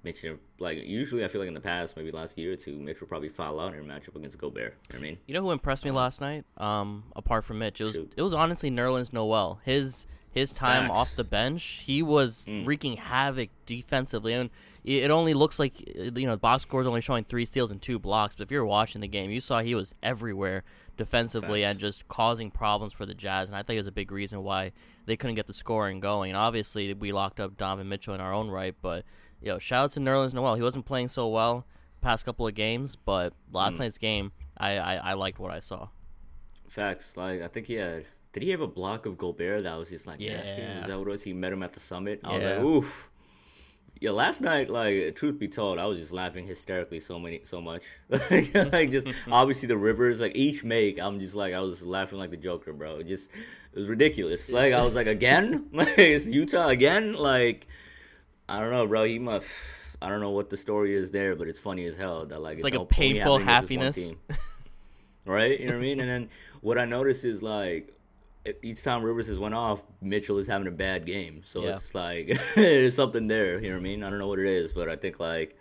Mitch 0.03 0.23
like 0.59 0.77
usually 0.83 1.25
I 1.25 1.27
feel 1.27 1.41
like 1.41 1.47
in 1.47 1.55
the 1.55 1.59
past, 1.59 1.97
maybe 1.97 2.11
last 2.11 2.37
year 2.37 2.53
or 2.53 2.55
two, 2.55 2.77
Mitch 2.77 2.99
would 3.01 3.09
probably 3.09 3.27
foul 3.27 3.59
out 3.59 3.73
in 3.73 3.79
a 3.79 3.83
matchup 3.83 4.15
against 4.15 4.37
Gobert. 4.37 4.75
You 4.89 4.93
know 4.93 4.99
what 4.99 4.99
I 4.99 5.01
mean? 5.01 5.17
You 5.25 5.33
know 5.33 5.41
who 5.41 5.49
impressed 5.51 5.83
me 5.83 5.89
last 5.89 6.21
night? 6.21 6.45
Um, 6.57 7.05
apart 7.15 7.43
from 7.43 7.57
Mitch, 7.57 7.81
it 7.81 7.85
was 7.85 7.95
Shoot. 7.95 8.13
it 8.15 8.21
was 8.21 8.33
honestly 8.33 8.69
Nerlens 8.69 9.11
Noel. 9.11 9.59
His 9.65 10.05
his 10.35 10.53
time 10.53 10.83
Facts. 10.89 10.93
off 10.99 11.15
the 11.15 11.23
bench, 11.23 11.81
he 11.85 12.03
was 12.03 12.45
Mm. 12.45 12.67
wreaking 12.67 12.97
havoc 12.97 13.49
defensively, 13.65 14.33
and 14.33 14.51
it 14.83 15.05
it 15.05 15.09
only 15.11 15.33
looks 15.33 15.57
like 15.57 15.73
uh, 15.97 16.11
you 16.15 16.25
know 16.27 16.33
the 16.33 16.37
box 16.37 16.61
score 16.63 16.81
is 16.81 16.85
only 16.87 17.01
showing 17.01 17.23
three 17.23 17.45
steals 17.45 17.71
and 17.71 17.81
two 17.81 17.97
blocks. 17.97 18.35
But 18.35 18.43
if 18.43 18.51
you're 18.51 18.65
watching 18.65 19.01
the 19.01 19.07
game, 19.07 19.31
you 19.31 19.41
saw 19.41 19.61
he 19.61 19.73
was 19.73 19.95
everywhere 20.03 20.63
defensively 20.97 21.61
Facts. 21.63 21.71
and 21.71 21.79
just 21.79 22.07
causing 22.07 22.51
problems 22.51 22.93
for 22.93 23.05
the 23.05 23.13
Jazz. 23.13 23.49
And 23.49 23.55
I 23.57 23.63
think 23.63 23.75
it 23.75 23.79
was 23.79 23.87
a 23.87 23.91
big 23.91 24.11
reason 24.11 24.43
why 24.43 24.71
they 25.05 25.17
couldn't 25.17 25.35
get 25.35 25.47
the 25.47 25.53
scoring 25.53 25.99
going. 25.99 26.31
And 26.31 26.37
obviously, 26.37 26.93
we 26.93 27.11
locked 27.11 27.39
up 27.39 27.57
Donovan 27.57 27.89
Mitchell 27.89 28.13
in 28.13 28.21
our 28.21 28.31
own 28.33 28.49
right, 28.49 28.75
but 28.81 29.03
you 29.41 29.47
know, 29.49 29.59
shout 29.59 29.85
out 29.85 29.91
to 29.91 29.99
Nerlens 29.99 30.33
Noel. 30.33 30.55
He 30.55 30.61
wasn't 30.61 30.85
playing 30.85 31.07
so 31.09 31.27
well 31.27 31.65
past 32.01 32.25
couple 32.25 32.45
of 32.47 32.53
games, 32.53 32.95
but 32.95 33.33
last 33.51 33.75
Mm. 33.77 33.79
night's 33.79 33.97
game, 33.97 34.31
I, 34.57 34.77
I 34.77 34.95
I 34.95 35.13
liked 35.13 35.39
what 35.39 35.51
I 35.51 35.59
saw. 35.59 35.87
Facts. 36.69 37.15
Like 37.17 37.41
I 37.41 37.47
think 37.47 37.67
he 37.67 37.75
had. 37.75 38.05
Did 38.35 38.43
he 38.43 38.51
have 38.51 38.59
a 38.59 38.67
block 38.67 39.05
of 39.05 39.17
Gobert 39.17 39.63
that 39.63 39.79
was 39.79 39.87
just 39.87 40.05
like 40.05 40.19
nasty? 40.19 40.61
Yeah. 40.61 40.81
Is 40.81 40.87
that 40.87 40.99
what 40.99 41.07
it 41.07 41.11
was? 41.11 41.23
He 41.23 41.31
met 41.31 41.53
him 41.53 41.63
at 41.63 41.71
the 41.71 41.79
summit. 41.79 42.19
I 42.21 42.33
was 42.33 42.43
like, 42.43 42.59
oof. 42.59 43.09
Yeah, 44.01 44.11
last 44.11 44.41
night, 44.41 44.69
like 44.69 45.15
truth 45.15 45.39
be 45.39 45.47
told, 45.47 45.79
I 45.79 45.85
was 45.85 45.99
just 45.99 46.11
laughing 46.11 46.45
hysterically 46.45 46.99
so 46.99 47.17
many, 47.17 47.39
so 47.45 47.61
much. 47.61 47.83
like 48.09 48.91
just 48.91 49.07
obviously 49.31 49.69
the 49.69 49.77
rivers, 49.77 50.19
like 50.19 50.35
each 50.35 50.65
make, 50.65 50.99
I'm 50.99 51.21
just 51.21 51.33
like 51.33 51.53
I 51.53 51.61
was 51.61 51.81
laughing 51.81 52.19
like 52.19 52.29
the 52.29 52.35
Joker, 52.35 52.73
bro. 52.73 52.97
It 52.97 53.07
just 53.07 53.29
it 53.71 53.79
was 53.79 53.87
ridiculous. 53.87 54.51
Like 54.51 54.73
I 54.73 54.83
was 54.83 54.95
like 54.95 55.07
again, 55.07 55.67
like 55.71 55.97
it's 55.97 56.27
Utah 56.27 56.67
again. 56.67 57.13
Like 57.13 57.67
I 58.49 58.59
don't 58.59 58.71
know, 58.71 58.85
bro. 58.85 59.05
He 59.05 59.17
must. 59.17 59.47
I 60.01 60.09
don't 60.09 60.19
know 60.19 60.31
what 60.31 60.49
the 60.49 60.57
story 60.57 60.93
is 60.93 61.11
there, 61.11 61.37
but 61.37 61.47
it's 61.47 61.57
funny 61.57 61.85
as 61.85 61.95
hell 61.95 62.25
that 62.25 62.41
like 62.41 62.55
It's 62.55 62.65
like 62.65 62.75
a 62.75 62.83
painful 62.83 63.37
happening 63.37 63.79
against 63.79 63.95
this 63.95 64.07
one 64.09 64.17
happiness. 64.27 64.43
right? 65.25 65.57
You 65.57 65.67
know 65.67 65.71
what 65.71 65.77
I 65.77 65.81
mean? 65.81 65.99
And 66.01 66.09
then 66.09 66.29
what 66.59 66.77
I 66.77 66.83
notice 66.83 67.23
is 67.23 67.41
like 67.41 67.94
each 68.61 68.83
time 68.83 69.03
Rivers 69.03 69.27
has 69.27 69.37
went 69.39 69.53
off, 69.55 69.81
Mitchell 70.01 70.37
is 70.37 70.47
having 70.47 70.67
a 70.67 70.71
bad 70.71 71.05
game. 71.05 71.41
So 71.45 71.63
Yeah. 71.63 71.75
it's 71.75 71.93
like 71.95 72.37
there's 72.55 72.95
something 72.95 73.27
there. 73.27 73.59
You 73.59 73.69
know 73.69 73.75
what 73.75 73.79
I 73.81 73.83
mean? 73.83 74.03
I 74.03 74.09
don't 74.09 74.19
know 74.19 74.27
what 74.27 74.39
it 74.39 74.47
is, 74.47 74.71
but 74.71 74.89
I 74.89 74.95
think 74.95 75.19
like 75.19 75.57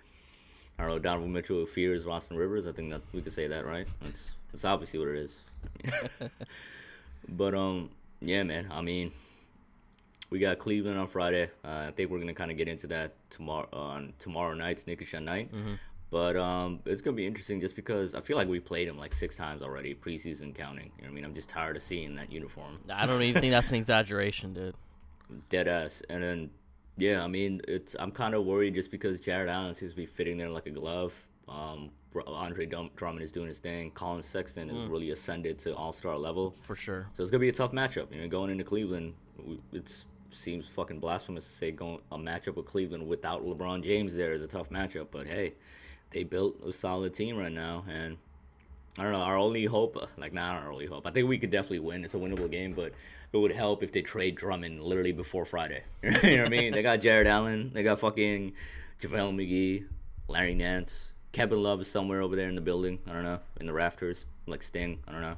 I 0.78 0.82
don't 0.82 0.92
know. 0.92 0.98
Donovan 0.98 1.32
Mitchell 1.32 1.64
fears 1.66 2.02
Boston 2.04 2.36
Rivers. 2.36 2.66
I 2.66 2.72
think 2.72 2.90
that 2.90 3.02
we 3.12 3.20
could 3.22 3.32
say 3.32 3.46
that, 3.48 3.64
right? 3.64 3.86
That's 4.02 4.30
that's 4.52 4.64
obviously 4.64 4.98
what 4.98 5.08
it 5.08 5.16
is. 5.16 5.38
but 7.28 7.54
um, 7.54 7.90
yeah, 8.20 8.42
man. 8.42 8.68
I 8.70 8.80
mean. 8.82 9.12
We 10.30 10.40
got 10.40 10.58
Cleveland 10.58 10.98
on 10.98 11.06
Friday. 11.06 11.50
Uh, 11.64 11.84
I 11.88 11.92
think 11.92 12.10
we're 12.10 12.18
gonna 12.18 12.34
kind 12.34 12.50
of 12.50 12.56
get 12.56 12.66
into 12.66 12.88
that 12.88 13.12
tomorrow 13.30 13.68
on 13.72 14.14
tomorrow 14.18 14.54
night's 14.54 14.84
Knickish 14.84 15.12
night. 15.12 15.48
But 16.14 16.36
um, 16.36 16.78
it's 16.84 17.02
gonna 17.02 17.16
be 17.16 17.26
interesting 17.26 17.60
just 17.60 17.74
because 17.74 18.14
I 18.14 18.20
feel 18.20 18.36
like 18.36 18.46
we 18.46 18.60
played 18.60 18.86
him 18.86 18.96
like 18.96 19.12
six 19.12 19.34
times 19.34 19.62
already, 19.62 19.96
preseason 19.96 20.54
counting. 20.54 20.92
You 20.96 21.02
know 21.02 21.08
what 21.08 21.10
I 21.10 21.14
mean? 21.16 21.24
I'm 21.24 21.34
just 21.34 21.48
tired 21.48 21.74
of 21.74 21.82
seeing 21.82 22.14
that 22.14 22.30
uniform, 22.30 22.78
I 22.88 23.04
don't 23.04 23.20
even 23.22 23.40
think 23.40 23.50
that's 23.50 23.70
an 23.70 23.74
exaggeration, 23.74 24.54
dude. 24.54 24.76
dead 25.48 25.66
ass. 25.66 26.04
And 26.08 26.22
then, 26.22 26.50
yeah, 26.96 27.24
I 27.24 27.26
mean, 27.26 27.62
it's 27.66 27.96
I'm 27.98 28.12
kind 28.12 28.34
of 28.34 28.44
worried 28.44 28.74
just 28.74 28.92
because 28.92 29.18
Jarrett 29.18 29.48
Allen 29.48 29.74
seems 29.74 29.90
to 29.90 29.96
be 29.96 30.06
fitting 30.06 30.38
there 30.38 30.50
like 30.50 30.66
a 30.66 30.70
glove. 30.70 31.12
Um, 31.48 31.90
Andre 32.28 32.66
Drummond 32.66 33.22
is 33.24 33.32
doing 33.32 33.48
his 33.48 33.58
thing. 33.58 33.90
Collin 33.90 34.22
Sexton 34.22 34.68
has 34.68 34.88
really 34.88 35.10
ascended 35.10 35.58
to 35.58 35.74
All 35.74 35.92
Star 35.92 36.16
level. 36.16 36.52
For 36.52 36.76
sure. 36.76 37.08
So 37.14 37.24
it's 37.24 37.32
gonna 37.32 37.40
be 37.40 37.48
a 37.48 37.52
tough 37.52 37.72
matchup. 37.72 38.14
You 38.14 38.20
know, 38.20 38.28
going 38.28 38.50
into 38.50 38.62
Cleveland, 38.62 39.14
it 39.72 40.04
seems 40.30 40.68
fucking 40.68 41.00
blasphemous 41.00 41.44
to 41.44 41.52
say 41.52 41.72
going 41.72 41.98
a 42.12 42.16
matchup 42.16 42.54
with 42.54 42.66
Cleveland 42.66 43.04
without 43.04 43.44
LeBron 43.44 43.82
James 43.82 44.14
there 44.14 44.32
is 44.32 44.42
a 44.42 44.46
tough 44.46 44.70
matchup. 44.70 45.08
But 45.10 45.26
hey, 45.26 45.54
they 46.14 46.22
built 46.22 46.56
a 46.66 46.72
solid 46.72 47.12
team 47.12 47.36
right 47.36 47.52
now, 47.52 47.84
and 47.88 48.16
I 48.98 49.02
don't 49.02 49.12
know. 49.12 49.20
Our 49.20 49.36
only 49.36 49.64
hope, 49.64 49.98
uh, 50.00 50.06
like 50.16 50.32
not 50.32 50.62
our 50.62 50.72
only 50.72 50.86
hope. 50.86 51.06
I 51.06 51.10
think 51.10 51.28
we 51.28 51.38
could 51.38 51.50
definitely 51.50 51.80
win. 51.80 52.04
It's 52.04 52.14
a 52.14 52.18
winnable 52.18 52.50
game, 52.50 52.72
but 52.72 52.92
it 53.32 53.36
would 53.36 53.50
help 53.50 53.82
if 53.82 53.90
they 53.92 54.00
trade 54.00 54.36
Drummond 54.36 54.82
literally 54.82 55.12
before 55.12 55.44
Friday. 55.44 55.82
you 56.02 56.10
know 56.10 56.44
what 56.44 56.46
I 56.46 56.48
mean? 56.48 56.72
They 56.72 56.82
got 56.82 57.00
Jarrett 57.00 57.26
Allen. 57.26 57.72
They 57.74 57.82
got 57.82 57.98
fucking 57.98 58.52
JaVale 59.02 59.34
McGee, 59.34 59.86
Larry 60.28 60.54
Nance. 60.54 61.08
Kevin 61.32 61.60
Love 61.60 61.80
is 61.80 61.90
somewhere 61.90 62.22
over 62.22 62.36
there 62.36 62.48
in 62.48 62.54
the 62.54 62.60
building. 62.60 63.00
I 63.08 63.12
don't 63.12 63.24
know, 63.24 63.40
in 63.60 63.66
the 63.66 63.72
rafters, 63.72 64.24
like 64.46 64.62
Sting. 64.62 65.00
I 65.08 65.12
don't 65.12 65.20
know. 65.20 65.36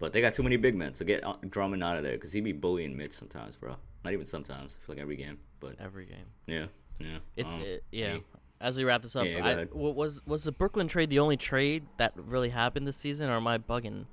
But 0.00 0.12
they 0.12 0.20
got 0.20 0.34
too 0.34 0.42
many 0.42 0.56
big 0.56 0.74
men, 0.74 0.94
so 0.94 1.04
get 1.04 1.24
uh, 1.24 1.36
Drummond 1.48 1.82
out 1.84 1.96
of 1.96 2.02
there 2.02 2.14
because 2.14 2.32
he 2.32 2.40
be 2.40 2.52
bullying 2.52 2.96
Mitch 2.96 3.12
sometimes, 3.12 3.54
bro. 3.54 3.76
Not 4.04 4.12
even 4.12 4.26
sometimes. 4.26 4.76
I 4.82 4.86
feel 4.86 4.96
like 4.96 5.02
every 5.02 5.16
game, 5.16 5.38
but 5.60 5.76
Every 5.80 6.06
game. 6.06 6.26
yeah, 6.46 6.66
yeah. 6.98 7.18
It's 7.36 7.48
um, 7.48 7.60
it, 7.60 7.84
yeah. 7.92 8.10
hey. 8.14 8.22
As 8.60 8.76
we 8.76 8.84
wrap 8.84 9.02
this 9.02 9.14
up, 9.14 9.26
Yeah, 9.26 9.46
I, 9.46 9.66
was 9.72 10.20
was 10.26 10.44
the 10.44 10.52
Brooklyn 10.52 10.88
trade 10.88 11.10
the 11.10 11.20
only 11.20 11.36
trade 11.36 11.84
that 11.96 12.12
really 12.16 12.48
happened 12.48 12.86
this 12.86 12.96
season, 12.96 13.28
or 13.28 13.36
am 13.36 13.46
I 13.46 13.58
bugging? 13.58 14.06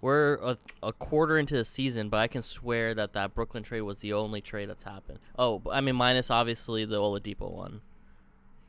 We're 0.00 0.34
a, 0.34 0.56
a 0.82 0.92
quarter 0.92 1.38
into 1.38 1.56
the 1.56 1.64
season, 1.64 2.08
but 2.08 2.18
I 2.18 2.26
can 2.26 2.42
swear 2.42 2.94
that 2.94 3.12
that 3.14 3.34
Brooklyn 3.34 3.62
trade 3.62 3.80
was 3.82 4.00
the 4.00 4.12
only 4.12 4.40
trade 4.40 4.68
that's 4.68 4.84
happened. 4.84 5.20
Oh, 5.38 5.62
I 5.70 5.80
mean, 5.80 5.96
minus 5.96 6.30
obviously 6.30 6.84
the 6.84 7.00
Oladipo 7.00 7.50
one. 7.50 7.80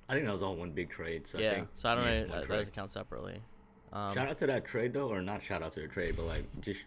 I 0.10 0.14
think 0.14 0.26
that 0.26 0.32
was 0.32 0.44
all 0.44 0.56
one 0.56 0.72
big 0.72 0.90
trade. 0.90 1.28
So 1.28 1.38
I 1.38 1.42
yeah, 1.42 1.54
think, 1.56 1.68
so 1.74 1.90
I 1.90 1.96
don't 1.96 2.06
yeah, 2.06 2.12
know. 2.12 2.28
That, 2.28 2.48
that 2.48 2.58
doesn't 2.58 2.76
count 2.76 2.92
separately. 2.92 3.42
Um, 3.92 4.14
shout 4.14 4.28
out 4.30 4.38
to 4.40 4.48
that 4.48 4.66
trade 4.66 4.94
though, 4.94 5.10
or 5.10 5.22
not 5.22 5.42
shout 5.42 5.64
out 5.64 5.74
to 5.74 5.82
the 5.82 5.88
trade, 5.88 6.16
but 6.16 6.26
like 6.26 6.46
just 6.62 6.86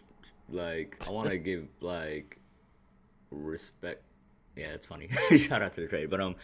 like 0.49 0.97
I 1.07 1.11
want 1.11 1.29
to 1.29 1.37
give 1.49 1.67
like 1.81 2.39
respect. 3.29 4.03
Yeah, 4.55 4.67
it's 4.67 4.87
funny. 4.87 5.09
shout 5.37 5.61
out 5.61 5.73
to 5.73 5.81
the 5.81 5.87
trade, 5.87 6.09
but 6.09 6.19
um, 6.19 6.35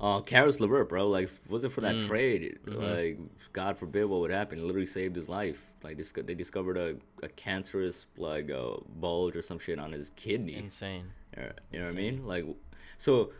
uh, 0.00 0.20
Caris 0.20 0.60
LeVert, 0.60 0.88
bro, 0.88 1.08
like 1.08 1.30
was 1.48 1.64
it 1.64 1.72
for 1.72 1.80
that 1.82 2.00
trade? 2.02 2.58
Like 2.66 3.18
God 3.52 3.78
forbid 3.78 4.06
what 4.06 4.20
would 4.20 4.30
happen. 4.30 4.58
It 4.58 4.64
literally 4.64 4.86
saved 4.86 5.16
his 5.16 5.28
life. 5.28 5.66
Like 5.82 5.96
this, 5.96 6.12
they 6.12 6.34
discovered 6.34 6.76
a, 6.76 6.96
a 7.22 7.28
cancerous 7.28 8.06
like 8.16 8.48
a 8.50 8.76
bulge 8.96 9.36
or 9.36 9.42
some 9.42 9.58
shit 9.58 9.78
on 9.78 9.92
his 9.92 10.10
kidney. 10.16 10.56
insane. 10.56 11.12
Yeah, 11.36 11.52
You 11.72 11.78
know 11.80 11.84
what 11.86 11.94
I 11.94 11.96
mean? 11.96 12.26
Like, 12.26 12.44
so 12.96 13.32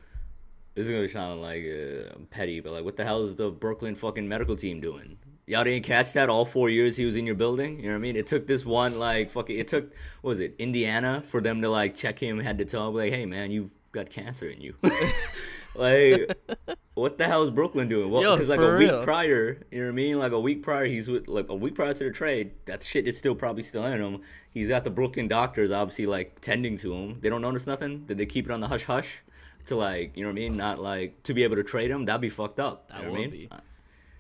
this 0.75 0.87
is 0.87 0.93
gonna 0.93 1.09
sound 1.09 1.43
like 1.43 1.65
uh, 1.65 2.19
petty, 2.31 2.61
but 2.61 2.73
like, 2.73 2.85
what 2.85 2.97
the 2.97 3.05
hell 3.05 3.25
is 3.25 3.37
the 3.37 3.51
Brooklyn 3.51 3.95
fucking 3.95 4.29
medical 4.29 4.57
team 4.57 4.81
doing? 4.81 5.19
Y'all 5.47 5.63
didn't 5.65 5.85
catch 5.85 6.13
that 6.15 6.29
all 6.31 6.45
four 6.45 6.71
years 6.71 6.97
he 6.97 7.05
was 7.05 7.17
in 7.17 7.27
your 7.27 7.35
building. 7.35 7.77
You 7.79 7.85
know 7.87 7.91
what 7.91 7.97
I 7.97 7.99
mean? 7.99 8.17
It 8.17 8.27
took 8.27 8.47
this 8.47 8.65
one 8.65 8.99
like 8.99 9.31
fucking. 9.31 9.59
It 9.59 9.69
took 9.69 9.93
what 10.23 10.31
was 10.31 10.41
it 10.41 10.55
Indiana 10.59 11.23
for 11.27 11.41
them 11.41 11.61
to 11.63 11.69
like 11.71 11.95
check 11.95 12.19
him 12.19 12.41
head 12.41 12.59
to 12.59 12.65
toe, 12.65 12.91
like, 12.91 13.13
hey 13.13 13.27
man, 13.27 13.51
you've 13.51 13.71
got 13.93 14.11
cancer 14.11 14.49
in 14.49 14.61
you. 14.61 14.75
like, 15.75 16.37
what 16.95 17.19
the 17.19 17.27
hell 17.27 17.43
is 17.43 17.51
Brooklyn 17.51 17.89
doing? 17.89 18.11
Well, 18.11 18.37
because 18.37 18.49
like 18.49 18.61
a 18.61 18.77
week 18.77 18.91
real. 18.91 19.03
prior, 19.03 19.67
you 19.71 19.81
know 19.81 19.87
what 19.87 19.93
I 19.93 19.95
mean? 19.95 20.19
Like 20.19 20.33
a 20.33 20.41
week 20.41 20.63
prior, 20.63 20.87
he's 20.87 21.09
with 21.09 21.29
like 21.29 21.49
a 21.49 21.55
week 21.55 21.75
prior 21.75 21.95
to 21.95 22.05
the 22.05 22.11
trade. 22.11 22.53
That 22.67 22.83
shit 22.83 23.07
is 23.07 23.19
still 23.19 23.35
probably 23.35 23.63
still 23.63 23.85
in 23.87 24.01
him. 24.01 24.21
He's 24.51 24.69
got 24.69 24.85
the 24.85 24.91
Brooklyn 24.91 25.29
doctors 25.29 25.71
obviously 25.71 26.07
like 26.07 26.41
tending 26.41 26.79
to 26.79 26.95
him. 26.95 27.19
They 27.21 27.29
don't 27.29 27.43
notice 27.43 27.67
nothing. 27.67 28.07
Did 28.07 28.19
they 28.19 28.27
keep 28.27 28.47
it 28.47 28.53
on 28.53 28.61
the 28.61 28.69
hush 28.69 28.85
hush 28.85 29.23
to 29.67 29.77
like 29.77 30.17
you 30.17 30.23
know 30.23 30.29
what 30.29 30.39
I 30.39 30.41
mean? 30.41 30.57
Not 30.57 30.81
like 30.81 31.23
to 31.25 31.35
be 31.35 31.43
able 31.45 31.57
to 31.57 31.65
trade 31.65 31.91
him. 31.91 32.05
That'd 32.05 32.21
be 32.21 32.31
fucked 32.31 32.61
up. 32.61 32.89
That 32.89 33.01
you 33.01 33.07
know 33.07 33.11
what 33.11 33.19
I 33.19 33.21
mean? 33.23 33.31
be. 33.31 33.49
Uh, 33.51 33.59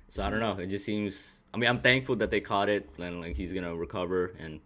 so 0.08 0.24
I 0.24 0.30
don't 0.30 0.40
know. 0.40 0.52
It 0.52 0.66
just 0.66 0.84
seems. 0.84 1.32
I 1.52 1.56
mean, 1.56 1.70
I'm 1.70 1.80
thankful 1.80 2.16
that 2.16 2.30
they 2.30 2.40
caught 2.40 2.68
it 2.68 2.88
and 2.98 3.20
like 3.20 3.36
he's 3.36 3.52
gonna 3.52 3.74
recover 3.74 4.34
and 4.38 4.60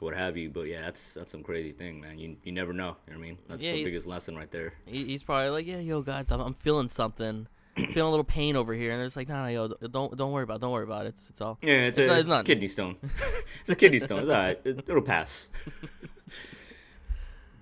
what 0.00 0.14
have 0.14 0.36
you. 0.36 0.50
But 0.50 0.62
yeah, 0.62 0.82
that's 0.82 1.14
that's 1.14 1.32
some 1.32 1.42
crazy 1.42 1.72
thing, 1.72 2.00
man. 2.00 2.18
You 2.18 2.36
you 2.42 2.52
never 2.52 2.72
know. 2.72 2.96
You 3.06 3.14
know 3.14 3.18
what 3.18 3.24
I 3.24 3.28
mean? 3.28 3.38
That's 3.48 3.64
Yeah, 3.64 3.72
the 3.72 3.84
biggest 3.84 4.06
lesson 4.06 4.36
right 4.36 4.50
there. 4.50 4.74
He, 4.86 5.04
he's 5.04 5.22
probably 5.22 5.50
like, 5.50 5.66
yeah, 5.66 5.78
yo, 5.78 6.02
guys, 6.02 6.30
I'm, 6.32 6.40
I'm 6.40 6.54
feeling 6.54 6.88
something. 6.88 7.46
feeling 7.76 8.06
a 8.06 8.10
little 8.10 8.22
pain 8.24 8.54
over 8.54 8.72
here, 8.72 8.92
and 8.92 9.00
they're 9.00 9.06
just 9.06 9.16
like, 9.16 9.28
nah, 9.28 9.44
no, 9.44 9.48
yo, 9.48 9.88
don't 9.88 10.16
don't 10.16 10.32
worry 10.32 10.44
about, 10.44 10.56
it. 10.56 10.60
don't 10.60 10.72
worry 10.72 10.84
about 10.84 11.06
it. 11.06 11.10
It's 11.10 11.30
it's 11.30 11.40
all. 11.40 11.58
Yeah, 11.62 11.86
it's, 11.88 11.98
It's 11.98 12.06
a, 12.06 12.08
not- 12.08 12.12
it's 12.14 12.20
it's 12.20 12.28
not- 12.28 12.44
kidney 12.44 12.68
stone. 12.68 12.96
it's 13.60 13.70
a 13.70 13.76
kidney 13.76 14.00
stone. 14.00 14.20
It's 14.20 14.30
all 14.30 14.36
right. 14.36 14.60
It, 14.64 14.78
it'll 14.88 15.02
pass. 15.02 15.48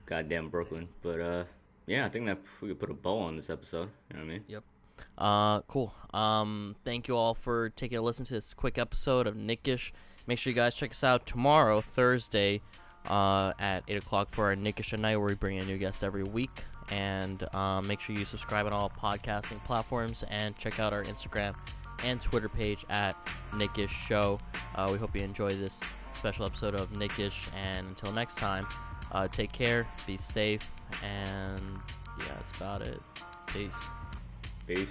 Goddamn 0.06 0.48
Brooklyn. 0.50 0.88
But 1.02 1.20
uh, 1.20 1.44
yeah, 1.86 2.06
I 2.06 2.08
think 2.08 2.26
that 2.26 2.38
we 2.60 2.68
could 2.68 2.80
put 2.80 2.90
a 2.90 2.94
bow 2.94 3.18
on 3.18 3.36
this 3.36 3.50
episode. 3.50 3.88
You 4.10 4.16
know 4.18 4.24
what 4.24 4.30
I 4.30 4.34
mean? 4.34 4.44
Yep. 4.48 4.62
Uh, 5.18 5.60
cool. 5.62 5.94
Um, 6.12 6.76
thank 6.84 7.08
you 7.08 7.16
all 7.16 7.34
for 7.34 7.70
taking 7.70 7.98
a 7.98 8.02
listen 8.02 8.24
to 8.26 8.34
this 8.34 8.54
quick 8.54 8.78
episode 8.78 9.26
of 9.26 9.36
Knickish. 9.36 9.92
Make 10.26 10.38
sure 10.38 10.50
you 10.50 10.54
guys 10.54 10.74
check 10.74 10.90
us 10.92 11.02
out 11.02 11.26
tomorrow, 11.26 11.80
Thursday, 11.80 12.60
uh, 13.08 13.52
at 13.58 13.82
eight 13.88 13.96
o'clock 13.96 14.28
for 14.30 14.46
our 14.46 14.56
Knickish 14.56 14.92
night, 14.92 15.16
where 15.16 15.26
we 15.26 15.34
bring 15.34 15.58
a 15.58 15.64
new 15.64 15.78
guest 15.78 16.04
every 16.04 16.22
week. 16.22 16.64
And 16.90 17.42
um, 17.54 17.86
make 17.86 18.00
sure 18.00 18.14
you 18.14 18.24
subscribe 18.24 18.66
on 18.66 18.72
all 18.72 18.90
podcasting 18.90 19.62
platforms 19.64 20.24
and 20.30 20.56
check 20.58 20.78
out 20.78 20.92
our 20.92 21.02
Instagram 21.04 21.54
and 22.04 22.20
Twitter 22.20 22.48
page 22.48 22.84
at 22.90 23.16
Knickish 23.54 23.92
Show. 23.92 24.38
Uh, 24.74 24.88
we 24.92 24.98
hope 24.98 25.14
you 25.16 25.22
enjoy 25.22 25.54
this 25.54 25.82
special 26.12 26.46
episode 26.46 26.74
of 26.74 26.92
Knickish. 26.92 27.46
And 27.56 27.88
until 27.88 28.12
next 28.12 28.36
time, 28.36 28.66
uh, 29.12 29.28
take 29.28 29.52
care, 29.52 29.86
be 30.06 30.16
safe, 30.16 30.70
and 31.02 31.60
yeah, 32.18 32.34
that's 32.34 32.50
about 32.56 32.82
it. 32.82 33.00
Peace. 33.46 33.80
Peace. 34.66 34.88